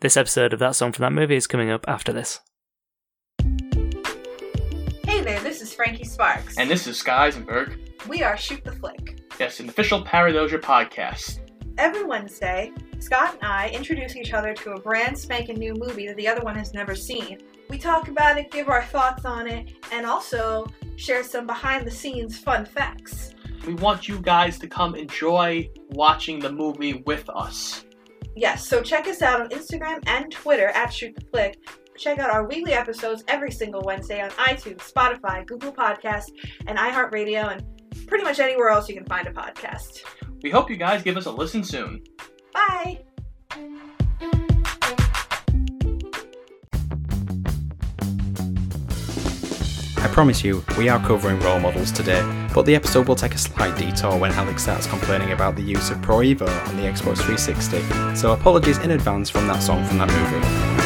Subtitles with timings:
[0.00, 2.40] This episode of That Song from That Movie is coming up after this.
[5.04, 6.56] Hey there, this is Frankie Sparks.
[6.56, 7.78] And this is Sky Eisenberg.
[8.08, 9.20] we are Shoot the Flick.
[9.38, 11.40] Yes, an official Paradoja podcast.
[11.76, 16.16] Every Wednesday, Scott and I introduce each other to a brand spanking new movie that
[16.16, 17.38] the other one has never seen.
[17.68, 21.90] We talk about it, give our thoughts on it, and also share some behind the
[21.90, 23.34] scenes fun facts.
[23.66, 27.84] We want you guys to come enjoy watching the movie with us.
[28.36, 31.58] Yes, so check us out on Instagram and Twitter at Shoot the Flick.
[31.96, 36.30] Check out our weekly episodes every single Wednesday on iTunes, Spotify, Google Podcasts,
[36.66, 40.02] and iHeartRadio, and pretty much anywhere else you can find a podcast.
[40.42, 42.02] We hope you guys give us a listen soon.
[42.54, 43.04] Bye!
[50.12, 52.20] Promise you, we are covering role models today,
[52.54, 55.90] but the episode will take a slight detour when Alex starts complaining about the use
[55.90, 59.98] of Pro Evo on the Xbox 360, so apologies in advance from that song from
[59.98, 60.80] that movie.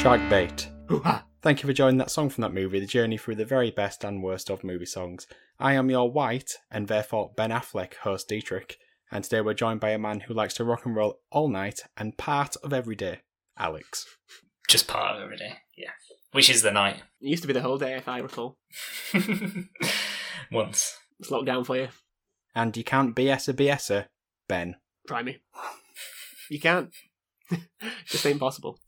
[0.00, 1.22] Shark Bait.
[1.46, 4.02] Thank you for joining that song from that movie, the journey through the very best
[4.02, 5.28] and worst of movie songs.
[5.60, 8.78] I am your white, and therefore Ben Affleck host Dietrich,
[9.12, 11.82] and today we're joined by a man who likes to rock and roll all night
[11.96, 13.20] and part of every day,
[13.56, 14.06] Alex.
[14.66, 15.92] Just part of every day, yeah.
[16.32, 16.96] Which is the night.
[17.20, 18.58] It used to be the whole day, if I recall.
[20.50, 20.98] Once.
[21.20, 21.90] It's locked down for you.
[22.56, 24.06] And you can't BS a BSer,
[24.48, 24.74] Ben.
[25.06, 25.38] Try me.
[26.50, 26.90] You can't.
[28.04, 28.80] Just ain't possible.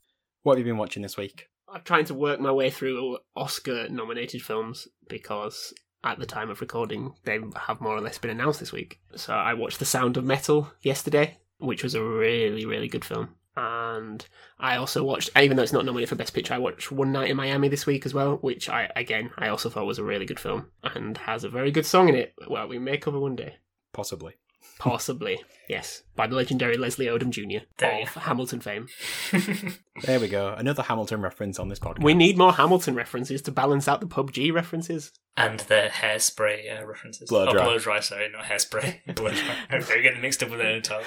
[0.42, 1.46] What have you been watching this week?
[1.72, 6.60] I'm trying to work my way through Oscar nominated films because at the time of
[6.60, 9.00] recording, they have more or less been announced this week.
[9.16, 13.34] So I watched The Sound of Metal yesterday, which was a really, really good film.
[13.56, 14.24] And
[14.60, 17.30] I also watched, even though it's not nominated for Best Picture, I watched One Night
[17.30, 20.26] in Miami this week as well, which I, again, I also thought was a really
[20.26, 22.34] good film and has a very good song in it.
[22.46, 23.56] Well, we may cover one day.
[23.92, 24.34] Possibly.
[24.78, 27.64] Possibly, yes, by the legendary Leslie Odom Jr.
[27.78, 28.88] There of Hamilton fame.
[30.04, 30.54] There we go.
[30.56, 32.04] Another Hamilton reference on this podcast.
[32.04, 35.10] We need more Hamilton references to balance out the PUBG references.
[35.36, 37.28] and the hairspray uh, references.
[37.28, 38.98] Blow oh, blow dry, sorry, not hairspray.
[39.16, 39.56] blow dry.
[39.70, 41.02] I'm getting mixed up with their entire.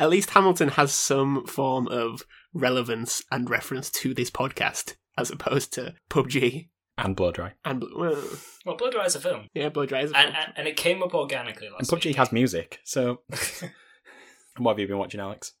[0.00, 5.72] At least Hamilton has some form of relevance and reference to this podcast, as opposed
[5.74, 7.52] to PUBG and Blow Dry.
[7.64, 8.22] and Bl- well,
[8.64, 9.48] Well, blow dry is a film.
[9.54, 10.44] yeah, Blow Dry is a And, film.
[10.46, 12.16] and, and it came up organically And last PUBG week.
[12.16, 13.20] has music, so.
[14.58, 15.52] what have you been watching, Alex?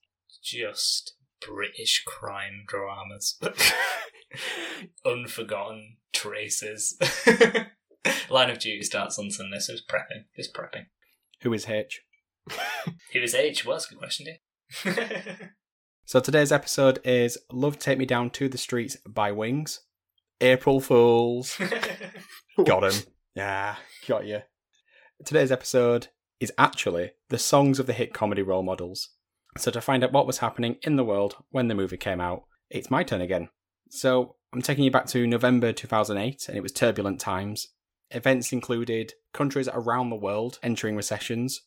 [0.42, 1.14] Just
[1.46, 3.38] British crime dramas.
[5.04, 6.98] Unforgotten traces.
[8.30, 10.24] Line of Duty starts on Sunday, so it's prepping.
[10.36, 10.86] Just prepping.
[11.42, 12.00] Who is H?
[13.12, 13.64] Who is H?
[13.64, 15.50] Well, that's a good question, dear.
[16.04, 19.80] So today's episode is Love Take Me Down to the Streets by Wings.
[20.44, 21.58] April Fools.
[22.64, 23.02] Got him.
[23.34, 24.42] Yeah, got you.
[25.24, 29.08] Today's episode is actually the songs of the hit comedy role models.
[29.56, 32.44] So to find out what was happening in the world when the movie came out,
[32.70, 33.48] it's my turn again.
[33.88, 37.68] So I'm taking you back to November 2008, and it was turbulent times.
[38.10, 41.62] Events included countries around the world entering recessions.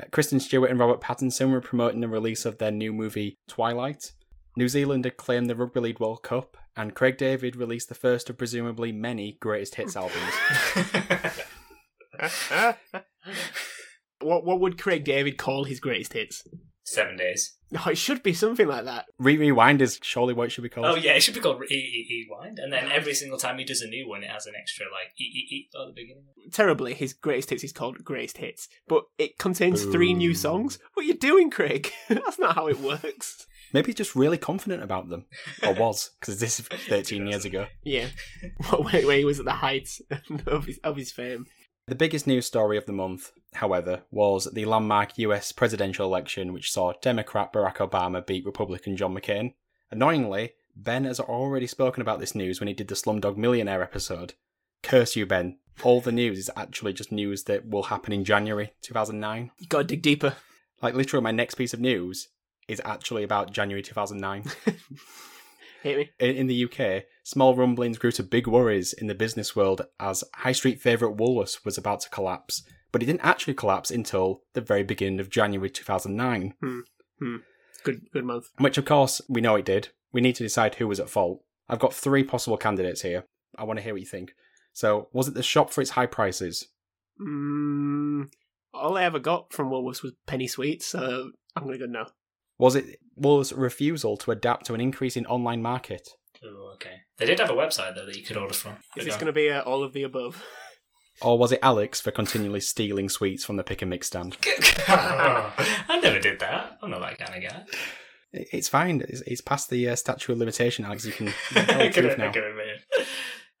[0.00, 4.12] Uh, Kristen Stewart and Robert Pattinson were promoting the release of their new movie Twilight.
[4.56, 8.30] New Zealand had claimed the Rugby League World Cup, and Craig David released the first
[8.30, 10.16] of presumably many greatest hits albums.
[14.20, 16.44] what what would Craig David call his greatest hits?
[16.84, 17.56] Seven days.
[17.74, 19.06] Oh, it should be something like that.
[19.18, 20.86] Re Rewind is surely what it should be called.
[20.86, 23.58] Oh yeah, it should be called E E E Wind, and then every single time
[23.58, 25.92] he does a new one, it has an extra like E E E at the
[25.94, 26.24] beginning.
[26.50, 30.78] Terribly, his greatest hits is called Greatest Hits, but it contains three new songs.
[30.94, 31.92] What are you doing, Craig?
[32.08, 33.46] That's not how it works.
[33.72, 35.24] Maybe he's just really confident about them.
[35.66, 37.66] Or was, because this is 13 years ago.
[37.82, 38.08] Yeah,
[38.70, 40.00] where, where he was at the heights
[40.46, 41.46] of his, of his fame.
[41.88, 46.70] The biggest news story of the month, however, was the landmark US presidential election, which
[46.70, 49.54] saw Democrat Barack Obama beat Republican John McCain.
[49.90, 54.34] Annoyingly, Ben has already spoken about this news when he did the Slumdog Millionaire episode.
[54.82, 55.58] Curse you, Ben.
[55.82, 59.50] All the news is actually just news that will happen in January 2009.
[59.58, 60.36] You gotta dig deeper.
[60.80, 62.28] Like, literally, my next piece of news
[62.68, 64.44] is actually about January 2009.
[65.82, 66.10] Hit me.
[66.20, 70.22] In, in the UK, small rumblings grew to big worries in the business world as
[70.36, 72.62] high street favourite Woolworths was about to collapse,
[72.92, 76.54] but it didn't actually collapse until the very beginning of January 2009,
[77.84, 78.50] Good good month.
[78.58, 79.88] which of course we know it did.
[80.12, 81.42] We need to decide who was at fault.
[81.68, 83.24] I've got three possible candidates here.
[83.58, 84.34] I want to hear what you think.
[84.72, 86.68] So, was it the shop for its high prices?
[87.20, 88.30] Mm,
[88.72, 92.06] all I ever got from Woolworths was penny sweets, so I'm gonna go no.
[92.62, 92.86] Was it
[93.16, 96.08] was refusal to adapt to an increase in online market?
[96.44, 96.96] Ooh, okay.
[97.18, 98.74] They did have a website though that you could order from.
[98.96, 100.42] Is this going to be uh, all of the above?
[101.20, 104.36] Or was it Alex for continually stealing sweets from the pick and mix stand?
[104.88, 106.78] I never did that.
[106.82, 107.62] I'm not that kind of guy.
[108.32, 109.02] It- It's fine.
[109.08, 111.04] It's, it's past the uh, statute of limitation, Alex.
[111.04, 112.28] You can, you can I tell the can, truth I now.
[112.30, 112.66] admit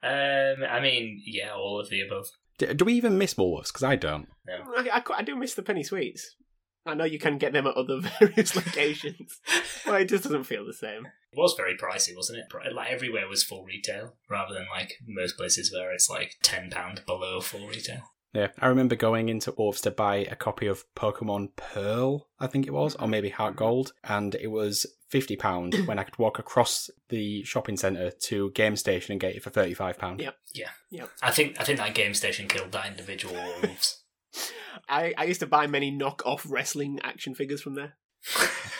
[0.02, 0.62] it.
[0.62, 2.26] Um, I mean, yeah, all of the above.
[2.58, 3.68] Do, do we even miss Woolworths?
[3.68, 4.28] Because I don't.
[4.48, 6.34] I, I, qu- I do miss the penny sweets.
[6.84, 9.40] I know you can get them at other various locations,
[9.86, 11.06] but it just doesn't feel the same.
[11.06, 12.74] It was very pricey, wasn't it?
[12.74, 17.02] Like everywhere was full retail, rather than like most places where it's like ten pound
[17.06, 18.02] below full retail.
[18.34, 22.66] Yeah, I remember going into Woolies to buy a copy of Pokemon Pearl, I think
[22.66, 26.38] it was, or maybe Heart Gold, and it was fifty pound when I could walk
[26.38, 30.20] across the shopping centre to Game Station and get it for thirty five pound.
[30.20, 30.36] Yep.
[30.54, 30.70] Yeah.
[30.90, 31.06] Yeah.
[31.22, 34.01] I think I think that game station killed that individual Woolies.
[34.88, 37.96] I, I used to buy many knock-off wrestling action figures from there.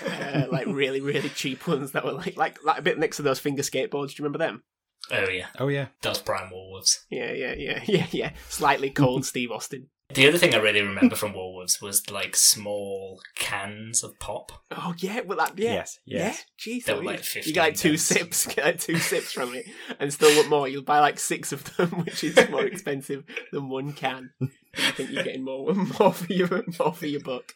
[0.06, 3.22] Uh, like really, really cheap ones that were like, like like a bit next to
[3.22, 4.08] those finger skateboards.
[4.08, 4.62] Do you remember them?
[5.10, 7.04] oh yeah, Oh yeah, those prime wolves.
[7.10, 8.32] Yeah, yeah, yeah, yeah, yeah.
[8.48, 9.88] Slightly cold Steve Austin.
[10.14, 14.52] The other thing I really remember from Woolworths was like small cans of pop.
[14.70, 15.72] Oh yeah, well that yeah.
[15.74, 16.44] yes, yes.
[16.66, 17.34] Yeah, jeez, They were Louise.
[17.36, 18.02] like you get like two pence.
[18.02, 19.66] sips, get like two sips from it,
[19.98, 20.68] and still want more.
[20.68, 24.30] You'll buy like six of them, which is more expensive than one can.
[24.40, 24.46] I
[24.86, 27.52] you think you're getting more, more for your more for your buck.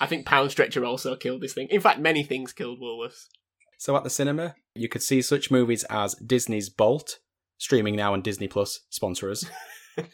[0.00, 1.68] I think Poundstretcher also killed this thing.
[1.70, 3.26] In fact, many things killed Woolworths.
[3.78, 7.18] So at the cinema, you could see such movies as Disney's Bolt,
[7.58, 9.44] streaming now on Disney Plus, sponsor us.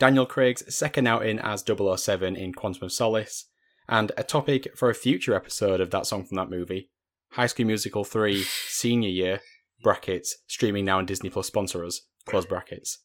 [0.00, 3.44] Daniel Craig's second outing as 007 in Quantum of Solace,
[3.86, 6.88] and a topic for a future episode of that song from that movie,
[7.32, 9.40] High School Musical 3 Senior Year,
[9.82, 13.00] brackets, streaming now on Disney Plus, sponsor us, close brackets.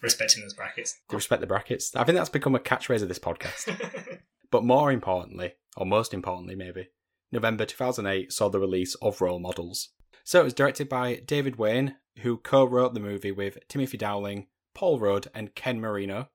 [0.00, 0.98] Respecting those brackets.
[1.10, 1.94] To respect the brackets.
[1.94, 4.20] I think that's become a catchphrase of this podcast.
[4.50, 6.86] But more importantly, or most importantly maybe,
[7.32, 9.88] November 2008 saw the release of Role Models.
[10.22, 14.46] So it was directed by David Wain, who co wrote the movie with Timothy Dowling,
[14.74, 16.28] Paul Rudd, and Ken Marino.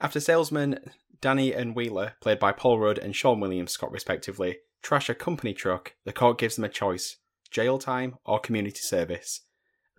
[0.00, 5.08] After salesmen Danny and Wheeler, played by Paul Rudd and Seann William Scott respectively, trash
[5.08, 7.16] a company truck, the court gives them a choice
[7.50, 9.42] jail time or community service.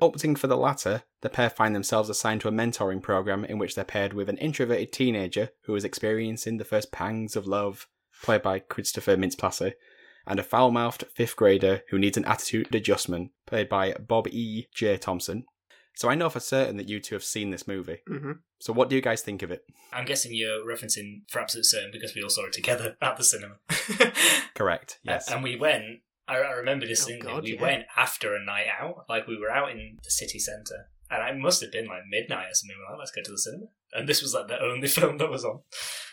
[0.01, 3.75] Opting for the latter, the pair find themselves assigned to a mentoring program in which
[3.75, 7.87] they're paired with an introverted teenager who is experiencing the first pangs of love,
[8.21, 9.73] played by Christopher Mintz-Plasse,
[10.27, 14.67] and a foul-mouthed fifth grader who needs an attitude adjustment, played by Bob E.
[14.75, 14.97] J.
[14.97, 15.45] Thompson.
[15.95, 17.99] So I know for certain that you two have seen this movie.
[18.07, 19.65] hmm So what do you guys think of it?
[19.93, 23.23] I'm guessing you're referencing for absolute certain because we all saw it together at the
[23.23, 23.55] cinema.
[24.55, 24.99] Correct.
[25.03, 25.29] Yes.
[25.31, 25.83] And we went.
[26.27, 27.31] I, I remember distinctly.
[27.31, 27.61] God, we yeah.
[27.61, 29.05] went after a night out.
[29.07, 32.47] Like we were out in the city centre, and it must have been like midnight
[32.49, 32.75] or something.
[32.77, 33.65] We were like, let's go to the cinema.
[33.93, 35.59] And this was like the only film that was on.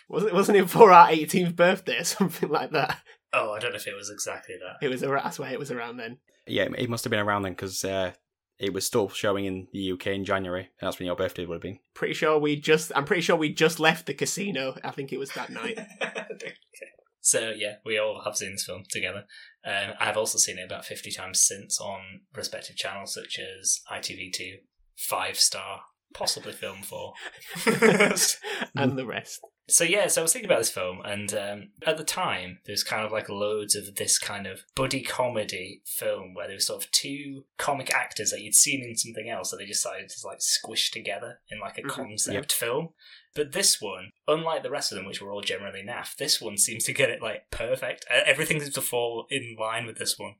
[0.08, 0.34] Wasn't it?
[0.34, 2.98] Wasn't it for our 18th birthday or something like that?
[3.32, 4.84] Oh, I don't know if it was exactly that.
[4.84, 5.02] It was.
[5.02, 6.18] Around, I swear it was around then.
[6.46, 8.12] yeah, it must have been around then because uh,
[8.58, 10.70] it was still showing in the UK in January.
[10.80, 11.78] And that's when your birthday would have been.
[11.94, 12.92] Pretty sure we just.
[12.94, 14.76] I'm pretty sure we just left the casino.
[14.84, 15.78] I think it was that night.
[17.20, 19.24] so yeah, we all have seen this film together.
[19.64, 24.60] Um, I've also seen it about fifty times since on respective channels such as ITV2,
[24.96, 25.82] Five Star,
[26.14, 27.14] possibly Film Four.
[27.66, 29.40] and the rest.
[29.68, 32.72] So yeah, so I was thinking about this film, and um, at the time, there
[32.72, 36.66] was kind of like loads of this kind of buddy comedy film where there was
[36.66, 40.26] sort of two comic actors that you'd seen in something else that they decided to
[40.26, 41.88] like squish together in like a Mhm.
[41.88, 42.52] concept Yep.
[42.52, 42.88] film.
[43.34, 46.58] But this one, unlike the rest of them, which were all generally naff, this one
[46.58, 48.04] seems to get it like perfect.
[48.10, 50.34] Everything seems to fall in line with this one.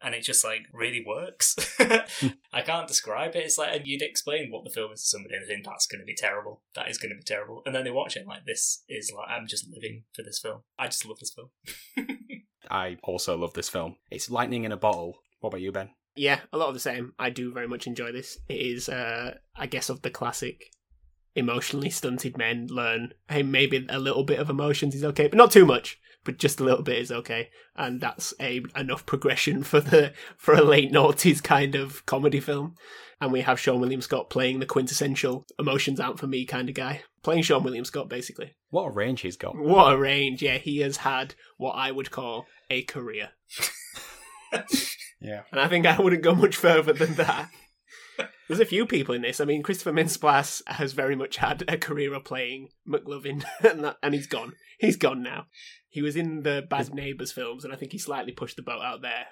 [0.00, 1.56] And it just like really works.
[2.52, 3.44] I can't describe it.
[3.44, 5.86] It's like and you'd explain what the film is to somebody and they think that's
[5.86, 6.62] going to be terrible.
[6.74, 7.62] That is going to be terrible.
[7.66, 10.60] And then they watch it like this is like I'm just living for this film.
[10.78, 11.50] I just love this film.
[12.70, 13.96] I also love this film.
[14.10, 15.16] It's lightning in a bottle.
[15.40, 15.90] What about you, Ben?
[16.14, 17.14] Yeah, a lot of the same.
[17.18, 18.38] I do very much enjoy this.
[18.48, 20.70] It is, uh, I guess, of the classic
[21.36, 25.52] emotionally stunted men learn, hey, maybe a little bit of emotions is okay, but not
[25.52, 25.98] too much.
[26.28, 30.52] But just a little bit is okay, and that's a enough progression for the for
[30.52, 32.74] a late noughties kind of comedy film.
[33.18, 36.74] And we have Seann William Scott playing the quintessential emotions out for me kind of
[36.74, 38.56] guy, playing Seann William Scott basically.
[38.68, 39.56] What a range he's got.
[39.56, 40.42] What a range!
[40.42, 43.30] Yeah, he has had what I would call a career.
[45.20, 45.42] Yeah.
[45.50, 47.48] And I think I wouldn't go much further than that.
[48.46, 49.40] There's a few people in this.
[49.40, 53.96] I mean, Christopher Mintz-Plasse has very much had a career of playing McLovin, and, that,
[54.02, 54.54] and he's gone.
[54.78, 55.46] He's gone now.
[55.98, 58.82] He was in the Bad Neighbours films, and I think he slightly pushed the boat
[58.82, 59.26] out there.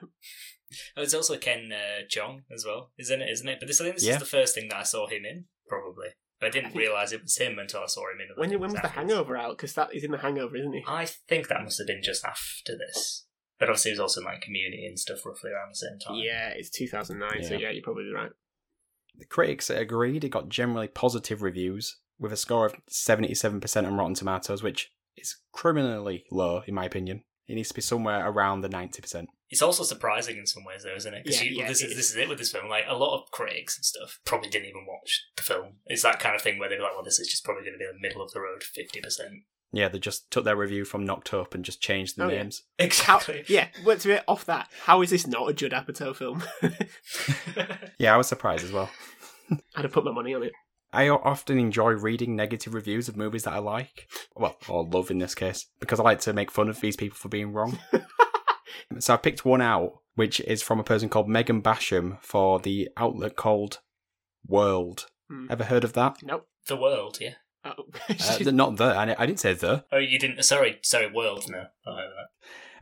[0.96, 3.30] Oh, it's also Ken uh, Jeong as well, isn't it?
[3.30, 3.58] Isn't it?
[3.60, 4.14] But this I think this Yeah.
[4.14, 6.08] is the first thing that I saw him in, probably.
[6.40, 8.32] But I I didn't think- realise it was him until I saw him in.
[8.32, 9.12] other When, things when was the afterwards.
[9.12, 9.56] Hangover out?
[9.56, 10.82] Because that is in the Hangover, isn't he?
[10.88, 13.26] I think that must have been just after this.
[13.60, 16.16] But obviously, it was also in like Community and stuff roughly around the same time.
[16.16, 17.58] Yeah, it's 2009, so Yeah.
[17.60, 18.32] yeah, you're probably right.
[19.14, 24.14] The critics agreed it got generally positive reviews, with a score of 77% on Rotten
[24.14, 27.22] Tomatoes, which is criminally low, in my opinion.
[27.48, 29.26] It needs to be somewhere around the 90%.
[29.50, 31.22] It's also surprising in some ways, though, isn't it?
[31.24, 31.96] Because Yeah, yeah, this it is is.
[31.96, 32.68] this is it with this film.
[32.68, 35.74] Like a lot of critics and stuff probably didn't even watch the film.
[35.86, 37.78] It's that kind of thing where they're like, "Well, this is just probably going to
[37.78, 39.34] be a middle of the road, fifty percent."
[39.72, 42.38] Yeah, they just took their review from Knocked Up and just changed the Oh, yeah.
[42.42, 42.62] names.
[42.78, 43.44] How, Exactly.
[43.46, 46.42] yeah, but to be off that, how is this not a Judd Apatow film?
[47.98, 48.90] Yeah, I was surprised as well.
[49.76, 50.52] I'd have put my money on it.
[50.96, 54.08] I o- often enjoy reading negative reviews of movies that I like.
[54.34, 57.16] Well, or love in this case, because I like to make fun of these people
[57.16, 57.78] for being wrong.
[58.98, 62.88] so I picked one out, which is from a person called Megan Basham for the
[62.96, 63.80] outlet called
[64.46, 65.06] World.
[65.28, 65.46] Hmm.
[65.50, 66.18] Ever heard of that?
[66.22, 66.48] Nope.
[66.66, 67.34] the world, yeah.
[67.64, 67.72] Oh.
[68.08, 68.84] Uh, not the.
[68.84, 69.84] I I didn't say the.
[69.90, 70.42] Oh, you didn't.
[70.44, 71.44] Sorry, sorry, world.
[71.50, 72.28] No, I don't know that.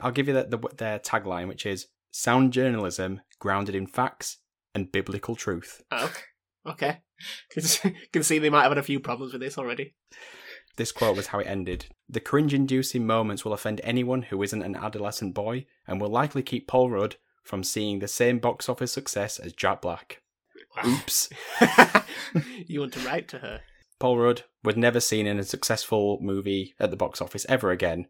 [0.01, 4.39] I'll give you the, the, their tagline, which is sound journalism grounded in facts
[4.75, 5.83] and biblical truth.
[5.91, 6.13] oh,
[6.67, 7.01] okay.
[8.13, 9.95] Can, see they might have had a few problems with this already.
[10.77, 11.87] This quote was how it ended.
[12.09, 16.43] The cringe inducing moments will offend anyone who isn't an adolescent boy and will likely
[16.43, 20.23] keep Paul Rudd from seeing the same box office success as Jack Black.
[20.77, 20.89] Wow.
[20.89, 21.29] Oops.
[22.67, 23.61] you want to write to her?
[24.01, 28.07] Paul Rudd was never seen in a successful movie at the box office ever again.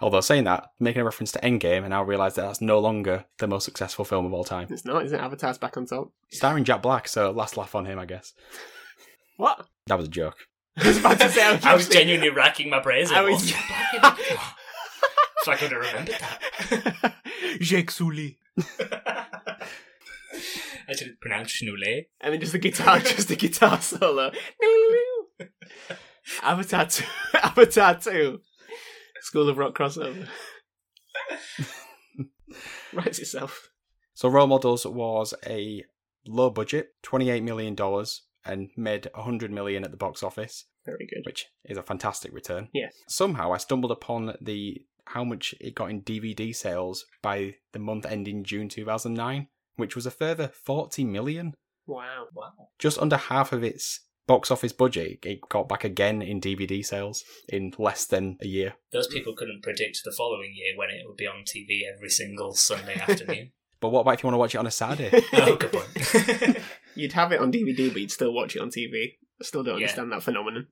[0.00, 3.24] Although saying that, making a reference to Endgame, and I realise that that's no longer
[3.38, 4.66] the most successful film of all time.
[4.70, 5.20] It's not, is it?
[5.20, 6.10] Avatar's back on top.
[6.32, 8.32] Starring Jack Black, so last laugh on him, I guess.
[9.36, 9.64] What?
[9.86, 10.36] That was a joke.
[10.76, 13.12] I was about to say, I was, I was genuinely racking my brains.
[13.12, 17.14] I I was- If I could have remembered that.
[17.60, 18.38] Jake Sully.
[20.88, 22.06] I should pronounce Schnoulet.
[22.20, 24.30] And then just the guitar, just the guitar solo.
[26.42, 27.04] Avatar 2.
[27.34, 28.40] Avatar 2.
[29.22, 30.28] School of Rock crossover.
[32.92, 33.68] Writes itself.
[34.14, 35.84] So Role Models was a
[36.26, 37.76] low budget, $28 million,
[38.44, 41.24] and made 100 million at the box office, Very good.
[41.24, 42.68] which is a fantastic return.
[42.72, 42.94] Yes.
[43.08, 48.06] Somehow I stumbled upon the how much it got in DVD sales by the month
[48.06, 51.54] ending June 2009, which was a further 40 million.
[51.86, 52.26] Wow.
[52.34, 52.52] Wow.
[52.78, 57.24] Just under half of its box office budget it got back again in DVD sales
[57.48, 58.74] in less than a year.
[58.92, 62.52] Those people couldn't predict the following year when it would be on TV every single
[62.54, 63.52] Sunday afternoon.
[63.80, 65.10] But what about if you want to watch it on a Saturday?
[65.32, 66.58] oh, good point.
[66.94, 69.14] You'd have it on DVD, but you'd still watch it on TV.
[69.40, 69.86] I still don't Yeah.
[69.86, 70.68] understand that phenomenon.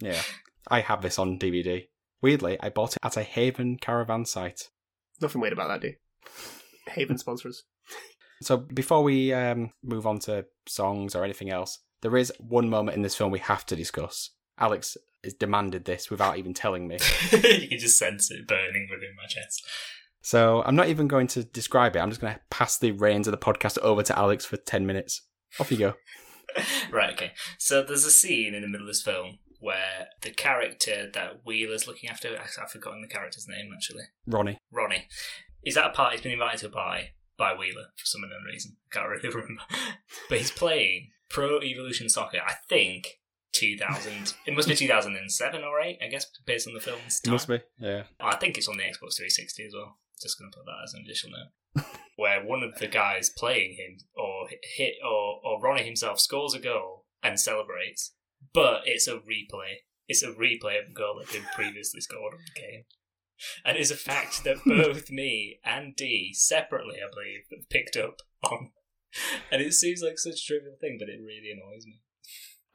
[0.00, 0.20] yeah.
[0.66, 1.86] I have this on DVD.
[2.20, 4.70] Weirdly, I bought it at a Haven caravan site.
[5.20, 5.94] Nothing weird about that, do you?
[6.88, 7.62] Haven sponsors.
[8.42, 12.96] So before we um, move on to songs or anything else, there is one moment
[12.96, 14.30] in this film we have to discuss.
[14.58, 16.98] Alex has demanded this without even telling me.
[17.32, 19.66] you can just sense it burning within my chest.
[20.20, 22.00] So I'm not even going to describe it.
[22.00, 24.86] I'm just going to pass the reins of the podcast over to Alex for 10
[24.86, 25.22] minutes.
[25.58, 25.94] Off you go.
[26.90, 27.32] right, okay.
[27.58, 31.86] So there's a scene in the middle of this film where the character that Wheeler's
[31.86, 34.58] looking after, I've forgotten the character's name actually, Ronnie.
[34.72, 35.06] Ronnie,
[35.64, 38.44] is at a party, he's been invited to a party by Wheeler for some unknown
[38.44, 38.76] reason.
[38.92, 39.62] I Can't really remember.
[40.28, 43.20] But he's playing Pro Evolution Soccer, I think
[43.54, 47.48] 2000, it must be 2007 or 8, I guess, based on the film's It must
[47.48, 47.60] be.
[47.78, 48.04] Yeah.
[48.20, 49.98] I think it's on the Xbox 360 as well.
[50.20, 51.86] Just going to put that as an additional note.
[52.16, 54.46] Where one of the guys playing him, or
[54.76, 58.14] hit, or or Ronnie himself, scores a goal and celebrates,
[58.52, 59.80] but it's a replay.
[60.06, 62.84] It's a replay of a goal that had previously scored on the game.
[63.64, 68.70] And it's a fact that both me and Dee, separately, I believe, picked up on.
[69.50, 72.00] And it seems like such a trivial thing, but it really annoys me.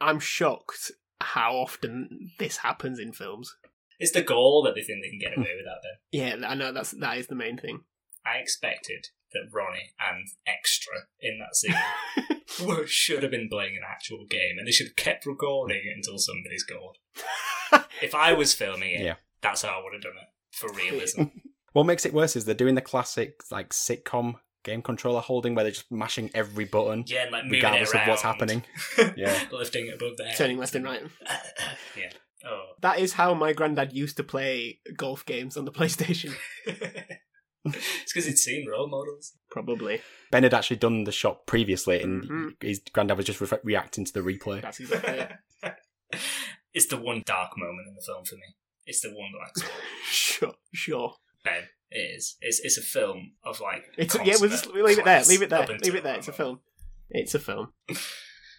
[0.00, 3.56] I'm shocked how often this happens in films.
[3.98, 5.92] It's the goal that they think they can get away with that, then.
[6.42, 7.80] Yeah, I know that's that is the main thing.
[8.24, 11.74] I expected that Ronnie and Extra in that scene
[12.66, 15.96] were, should have been playing an actual game, and they should have kept recording it
[15.96, 16.96] until somebody scored.
[18.02, 19.14] if I was filming it, Yeah.
[19.42, 21.24] that's how I would have done it for realism.
[21.72, 25.64] What makes it worse is they're doing the classic like sitcom game controller holding where
[25.64, 28.64] they're just mashing every button yeah, and like regardless of what's happening.
[29.16, 29.38] Yeah.
[29.52, 31.02] lifting it above the head, Turning left and right.
[31.96, 32.10] yeah.
[32.46, 32.72] Oh.
[32.82, 36.34] That is how my granddad used to play golf games on the PlayStation.
[37.64, 39.32] it's because he'd seen role models.
[39.50, 40.00] Probably.
[40.30, 42.62] Ben had actually done the shot previously and Mhm.
[42.62, 44.62] his granddad was just re- reacting to the replay.
[44.62, 45.18] That's exactly
[45.62, 45.74] it.
[46.72, 48.54] it's the one dark moment in the film for me.
[48.86, 49.70] It's the one that like
[50.04, 51.14] Sure, sure.
[51.44, 51.64] Ben.
[51.90, 52.36] It is.
[52.40, 53.84] It's it's a film of like.
[53.96, 54.36] It's yeah.
[54.40, 55.24] We'll just consummate leave it there.
[55.24, 55.66] Leave it there.
[55.66, 56.16] Leave it there.
[56.16, 56.60] It's a film.
[57.10, 57.72] It's a film.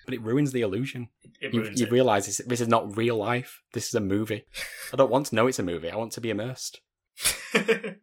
[0.06, 1.10] But it ruins the illusion.
[1.40, 3.62] It You, you realise this, this is not real life.
[3.74, 4.44] This is a movie.
[4.92, 5.92] I don't want to know it's a movie.
[5.92, 6.82] I want to be immersed.
[7.54, 8.00] there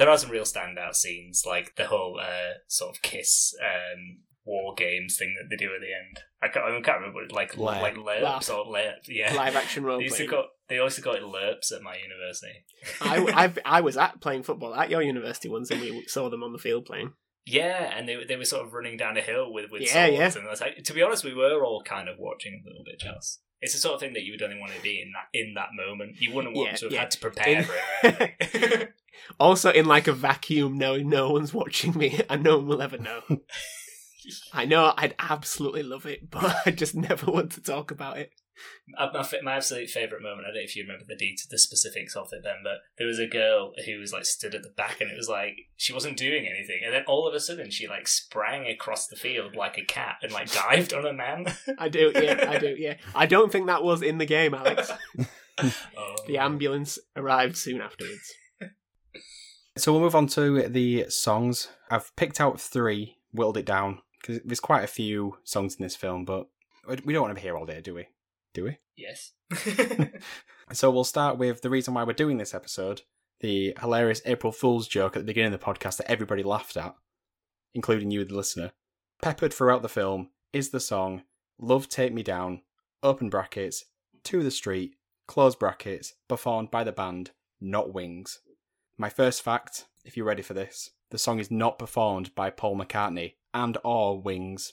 [0.00, 4.18] are some real standout scenes, like the whole uh, sort of kiss um,
[4.50, 6.20] war games thing that they do at the end.
[6.42, 7.80] I can't, I can't remember, like LARP.
[7.82, 9.06] like LARPs or LARP.
[9.08, 10.30] Yeah, Live action role They used to playing.
[10.42, 12.64] call, they also got it LARPs at my university.
[13.00, 16.42] I, I've, I was at playing football at your university once, and we saw them
[16.42, 17.12] on the field playing.
[17.46, 20.18] Yeah, and they they were sort of running down a hill with with Yeah, swords,
[20.34, 20.40] yeah.
[20.40, 22.84] and I was like, to be honest, we were all kind of watching a little
[22.84, 23.40] bit jealous.
[23.62, 25.54] It's the sort of thing that you would only want to be in that in
[25.54, 26.16] that moment.
[26.20, 27.00] You wouldn't want Yeah, to have yeah.
[27.00, 28.94] had to prepare In- for it.
[29.38, 32.96] Also, in like a vacuum, knowing no one's watching me and no one will ever
[32.98, 33.22] know.
[34.52, 38.32] I know I'd absolutely love it, but I just never want to talk about it.
[38.88, 42.14] My, my absolute favourite moment, I don't know if you remember the details, the specifics
[42.14, 45.00] of it then, but there was a girl who was like stood at the back
[45.00, 46.80] and it was like she wasn't doing anything.
[46.84, 50.16] And then all of a sudden she like sprang across the field like a cat
[50.22, 51.46] and like dived on a man.
[51.78, 52.94] I do, yeah, I do, yeah.
[53.14, 54.90] I don't think that was in the game, Alex.
[55.58, 56.16] oh.
[56.26, 58.34] The ambulance arrived soon afterwards.
[59.76, 61.68] So we'll move on to the songs.
[61.90, 65.96] I've picked out three, whittled it down because there's quite a few songs in this
[65.96, 66.48] film, but
[67.04, 68.06] we don't want to be here all day, do we?
[68.54, 68.78] Do we?
[68.96, 69.32] Yes.
[70.72, 73.02] So we'll start with the reason why we're doing this episode,
[73.40, 76.94] the hilarious April Fool's joke at the beginning of the podcast that everybody laughed at,
[77.74, 78.70] including you, the listener.
[79.20, 81.22] Peppered throughout the film is the song
[81.58, 82.62] Love Take Me Down,
[83.02, 83.86] open brackets,
[84.24, 84.94] To the Street,
[85.26, 88.38] close brackets, performed by the band Not Wings.
[88.96, 92.78] My first fact, if you're ready for this, the song is not performed by Paul
[92.78, 94.72] McCartney and or Wings.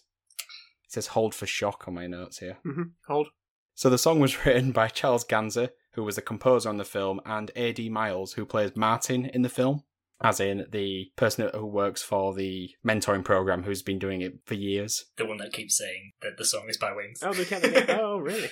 [0.85, 2.57] It says hold for shock on my notes here.
[2.63, 3.27] hmm Hold.
[3.75, 7.19] So the song was written by Charles Ganzer, who was the composer on the film,
[7.25, 7.89] and A.D.
[7.89, 9.83] Miles, who plays Martin in the film,
[10.21, 14.53] as in the person who works for the mentoring program who's been doing it for
[14.55, 15.05] years.
[15.17, 17.19] the one that keeps saying that the song is by Wings.
[17.21, 18.49] Oh, they kept Oh, really?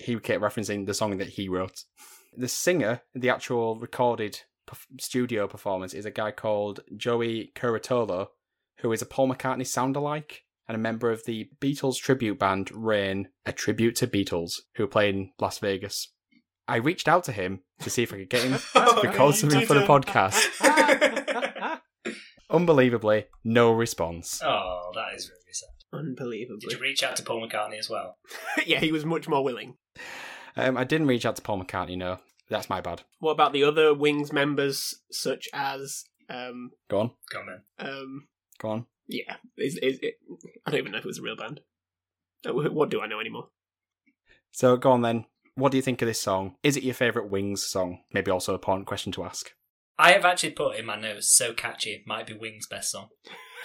[0.00, 1.84] He kept referencing the song that he wrote.
[2.36, 4.40] The singer, the actual recorded
[5.00, 8.28] studio performance, is a guy called Joey Curatolo,
[8.80, 13.28] who is a Paul McCartney sound-alike and a member of the Beatles tribute band Rain,
[13.46, 16.12] a tribute to Beatles, who play in Las Vegas.
[16.66, 19.64] I reached out to him to see if I could get him to record something
[19.66, 20.36] for the podcast.
[22.50, 24.40] Unbelievably, no response.
[24.42, 25.68] oh, that is really sad.
[25.98, 26.60] Unbelievably.
[26.60, 28.16] Did you reach out to Paul McCartney as well?
[28.66, 29.74] yeah, he was much more willing.
[30.56, 32.18] Um, I didn't reach out to Paul McCartney, no.
[32.48, 33.02] That's my bad.
[33.20, 37.46] What about the other Wings members, such as, um, Go on, Go on,
[37.78, 37.86] then.
[37.88, 38.86] um, go on.
[39.06, 40.18] yeah, is, is it,
[40.66, 41.60] I don't even know if it was a real band.
[42.46, 43.48] Uh, What do I know anymore?
[44.52, 45.26] So go on then.
[45.54, 46.54] What do you think of this song?
[46.62, 48.00] Is it your favourite Wings song?
[48.12, 49.50] Maybe also a important question to ask.
[49.98, 53.08] I have actually put in my notes, so catchy, might be Wings' best song.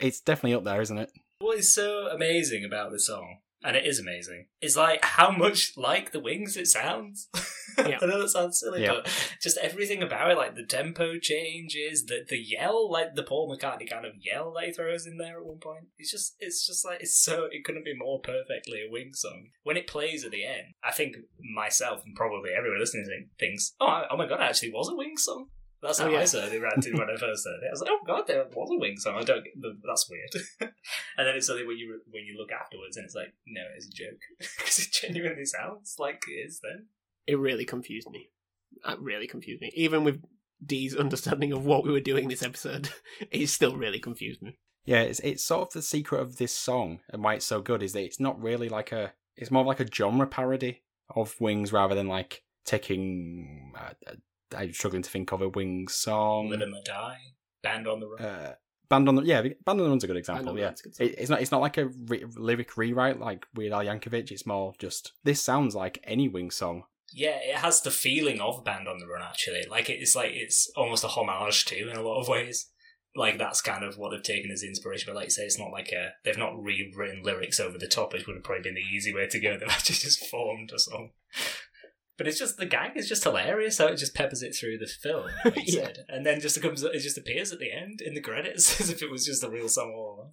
[0.00, 1.10] it's definitely up there, isn't it?
[1.38, 5.72] What is so amazing about this song, and it is amazing, It's like how much
[5.76, 7.28] like the Wings it sounds.
[7.78, 7.98] Yeah.
[8.00, 9.02] I know that sounds silly, Yeah.
[9.04, 13.54] but just everything about it, like the tempo changes, the the yell, like the Paul
[13.54, 15.84] McCartney kind of yell that he throws in there at one point.
[15.98, 17.48] It's just, it's just like it's so.
[17.52, 19.48] It couldn't be more perfectly a Wings song.
[19.62, 21.16] When it plays at the end, I think
[21.54, 24.96] myself and probably everyone listening thinks, "Oh, I- oh my god, it actually was a
[24.96, 25.48] Wings song."
[25.82, 26.20] That's how Oh, yeah.
[26.20, 27.68] I said it reacted when I first heard it.
[27.68, 29.44] I was like, "Oh god, there was a Wings song." I don't.
[29.44, 29.54] get-
[29.86, 30.30] That's weird.
[31.18, 33.86] and then it's only when you when you look afterwards, and it's like, no, it's
[33.86, 36.60] a joke because it genuinely sounds like it is.
[36.62, 36.86] Then
[37.26, 38.30] It really confused me.
[38.88, 39.70] It really confused me.
[39.74, 40.22] Even with
[40.64, 42.88] Dee's understanding of what we were doing this episode,
[43.30, 44.58] it still really confused me.
[44.86, 47.82] Yeah, it's it's sort of the secret of this song and why it's so good
[47.82, 49.12] is that it's not really like a.
[49.36, 50.82] It's more like a genre parody
[51.14, 53.72] of Wings rather than like taking.
[53.78, 53.92] Uh,
[54.56, 56.50] I'm struggling to think of a Wings song.
[56.50, 57.18] Live and Let Die,
[57.62, 58.22] Band on the Run.
[58.22, 58.54] Uh,
[58.88, 60.50] Band on the yeah, Band on the Run's a good example.
[60.50, 63.72] on yeah, good it, it's not it's not like a re- lyric rewrite like Weird
[63.72, 64.30] Al Yankovic.
[64.30, 66.84] It's more just this sounds like any Wings song.
[67.12, 69.22] yeah, it has the feeling of Band on the Run.
[69.22, 72.70] Actually, like it's like it's almost a homage to in a lot of ways.
[73.16, 75.06] Like that's kind of what they've taken as inspiration.
[75.08, 78.14] But like you say, it's not like a they've not rewritten lyrics over the top.
[78.14, 79.56] It would have probably been the easy way to go.
[79.58, 81.10] They've actually just formed a song.
[82.18, 84.86] But it's just the gang is just hilarious how it just peppers it through the
[84.86, 85.86] film, like you Yeah.
[85.86, 88.88] said, and then just comes it just appears at the end in the credits as
[88.90, 90.30] if it was just a real song all along.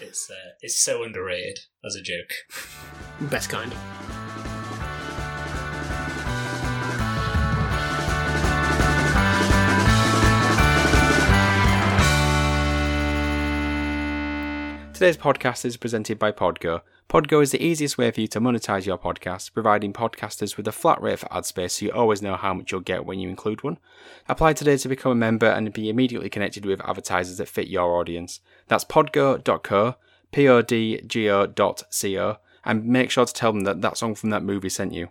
[0.00, 2.32] It's uh, it's so underrated as a joke.
[3.30, 3.72] Best kind.
[14.92, 16.82] Today's podcast is presented by Podgo.
[17.10, 20.72] Podgo is the easiest way for you to monetize your podcast, providing podcasters with a
[20.72, 23.28] flat rate for ad space so you always know how much you'll get when you
[23.28, 23.78] include one.
[24.28, 27.96] Apply today to become a member and be immediately connected with advertisers that fit your
[27.96, 28.38] audience.
[28.68, 29.96] That's podgo.co,
[30.30, 30.76] P-O-D-G-O.co,
[32.64, 35.08] and make sure to tell them that that song from that movie sent you.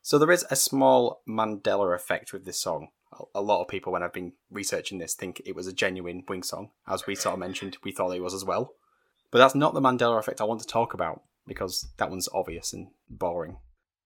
[0.00, 2.88] So there is a small Mandela effect with this song.
[3.34, 6.42] A- lot of people, when I've been researching this, think it was a genuine Wing
[6.42, 6.70] song.
[6.86, 8.74] As we sort of mentioned, we thought it was as well.
[9.30, 12.72] But that's not the Mandela effect I want to talk about because that one's obvious
[12.72, 13.56] and boring.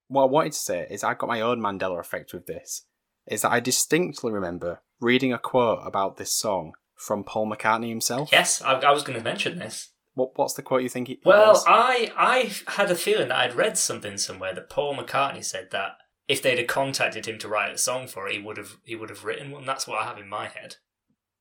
[0.08, 2.84] What I wanted to say is I got my own Mandela effect with this.
[3.26, 8.30] Is that I distinctly remember reading a quote about this song from Paul McCartney himself.
[8.32, 9.90] Yes, I, I was going to mention this.
[10.14, 11.64] What, what's the quote you think it Well, was?
[11.66, 15.92] I I had a feeling that I'd read something somewhere that Paul McCartney said that
[16.32, 18.96] if they'd have contacted him to write a song for it, he would have he
[18.96, 19.66] would have written one.
[19.66, 20.76] That's what I have in my head.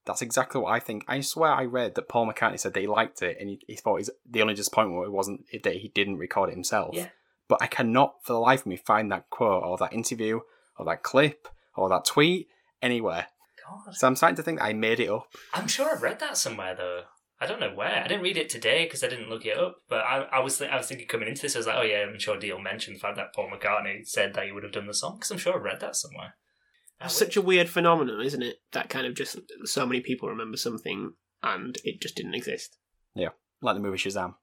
[0.06, 1.06] That's exactly what I think.
[1.08, 3.76] I swear I read that Paul McCartney said that he liked it and he, he
[3.76, 6.94] thought his, the only disappointment it wasn't that he didn't record it himself.
[6.94, 7.08] Yeah.
[7.48, 10.42] But I cannot for the life of me find that quote or that interview
[10.78, 12.50] or that clip or that tweet
[12.82, 13.28] anywhere.
[13.86, 15.28] God, So I'm starting to think I made it up.
[15.54, 17.04] I'm sure I've read that somewhere though.
[17.42, 18.04] I don't know where.
[18.04, 19.78] I didn't read it today because I didn't look it up.
[19.90, 21.82] But I, I was th- I was thinking coming into this, I was like, oh
[21.82, 24.72] yeah, I'm sure Deal mentioned the fact that Paul McCartney said that he would have
[24.72, 26.36] done the song because I'm sure I read that somewhere.
[27.00, 28.58] That's such a weird phenomenon, isn't it?
[28.74, 32.78] That kind of just so many people remember something and it just didn't exist.
[33.16, 34.36] Yeah, like the movie Shazam.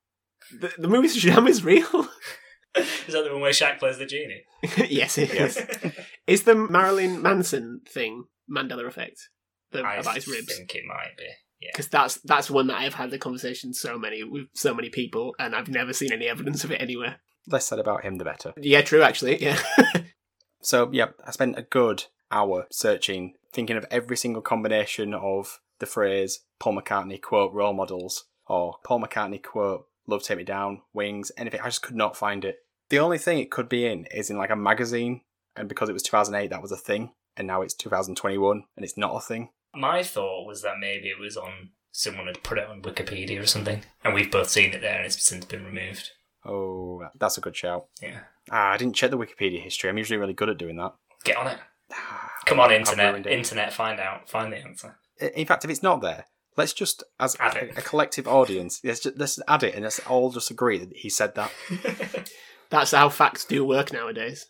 [0.61, 2.09] The, the movie Shazam is real.
[2.77, 4.43] Is that the one where Shaq plays the genie?
[4.89, 5.61] yes, it is.
[6.27, 9.19] Is the Marilyn Manson thing Mandela effect?
[9.73, 10.55] The, I about his ribs?
[10.55, 11.25] think it might be.
[11.61, 11.71] Yeah.
[11.73, 15.35] Because that's that's one that I've had the conversation so many with so many people,
[15.39, 17.17] and I've never seen any evidence of it anywhere.
[17.47, 18.53] Less said about him, the better.
[18.57, 19.03] Yeah, true.
[19.03, 19.59] Actually, yeah.
[20.61, 25.87] So, yeah, I spent a good hour searching, thinking of every single combination of the
[25.87, 31.31] phrase Paul McCartney quote role models or Paul McCartney quote love take me down, wings,
[31.37, 31.61] anything.
[31.61, 32.59] I just could not find it.
[32.89, 35.21] The only thing it could be in is in like a magazine,
[35.55, 38.97] and because it was 2008, that was a thing, and now it's 2021 and it's
[38.97, 39.51] not a thing.
[39.79, 43.47] My thought was that maybe it was on someone had put it on Wikipedia or
[43.47, 46.11] something, and we've both seen it there, and it's since been removed.
[46.45, 47.87] Oh, that's a good shout.
[48.03, 49.91] Yeah, Ah, I didn't check the Wikipedia history.
[49.91, 50.95] I'm usually really good at doing that.
[51.25, 51.59] get on it.
[51.93, 54.99] Ah, Come on, internet, internet, find out, find the answer.
[55.21, 57.79] In fact, if it's not there, let's just, as Add a, it.
[57.79, 61.09] a collective audience, let's, just, let's add it and let's all just agree that he
[61.11, 61.51] said that.
[62.71, 64.47] that's how facts do work nowadays.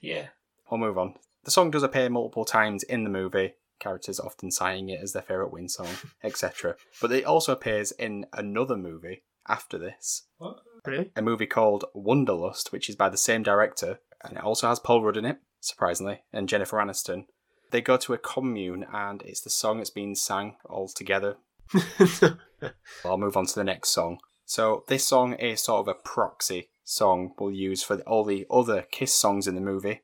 [0.00, 0.28] yeah,
[0.70, 1.14] We'll move on.
[1.44, 3.54] The song does appear multiple times in the movie,
[3.84, 5.88] characters often citing it as their favourite Win song,
[6.24, 6.74] etc.
[7.00, 10.60] But it also appears in another movie after this, what?
[10.86, 11.10] Really?
[11.14, 15.02] a movie called Wanderlust, which is by the same director, and it also has Paul
[15.02, 17.26] Rudd in it, surprisingly, and Jennifer Aniston.
[17.70, 21.36] They go to a commune, and it's the song that's being sang all together.
[23.04, 24.18] I'll move on to the next song.
[24.46, 28.86] So this song is sort of a proxy song we'll use for all the other
[28.90, 30.02] Kiss songs in the movie.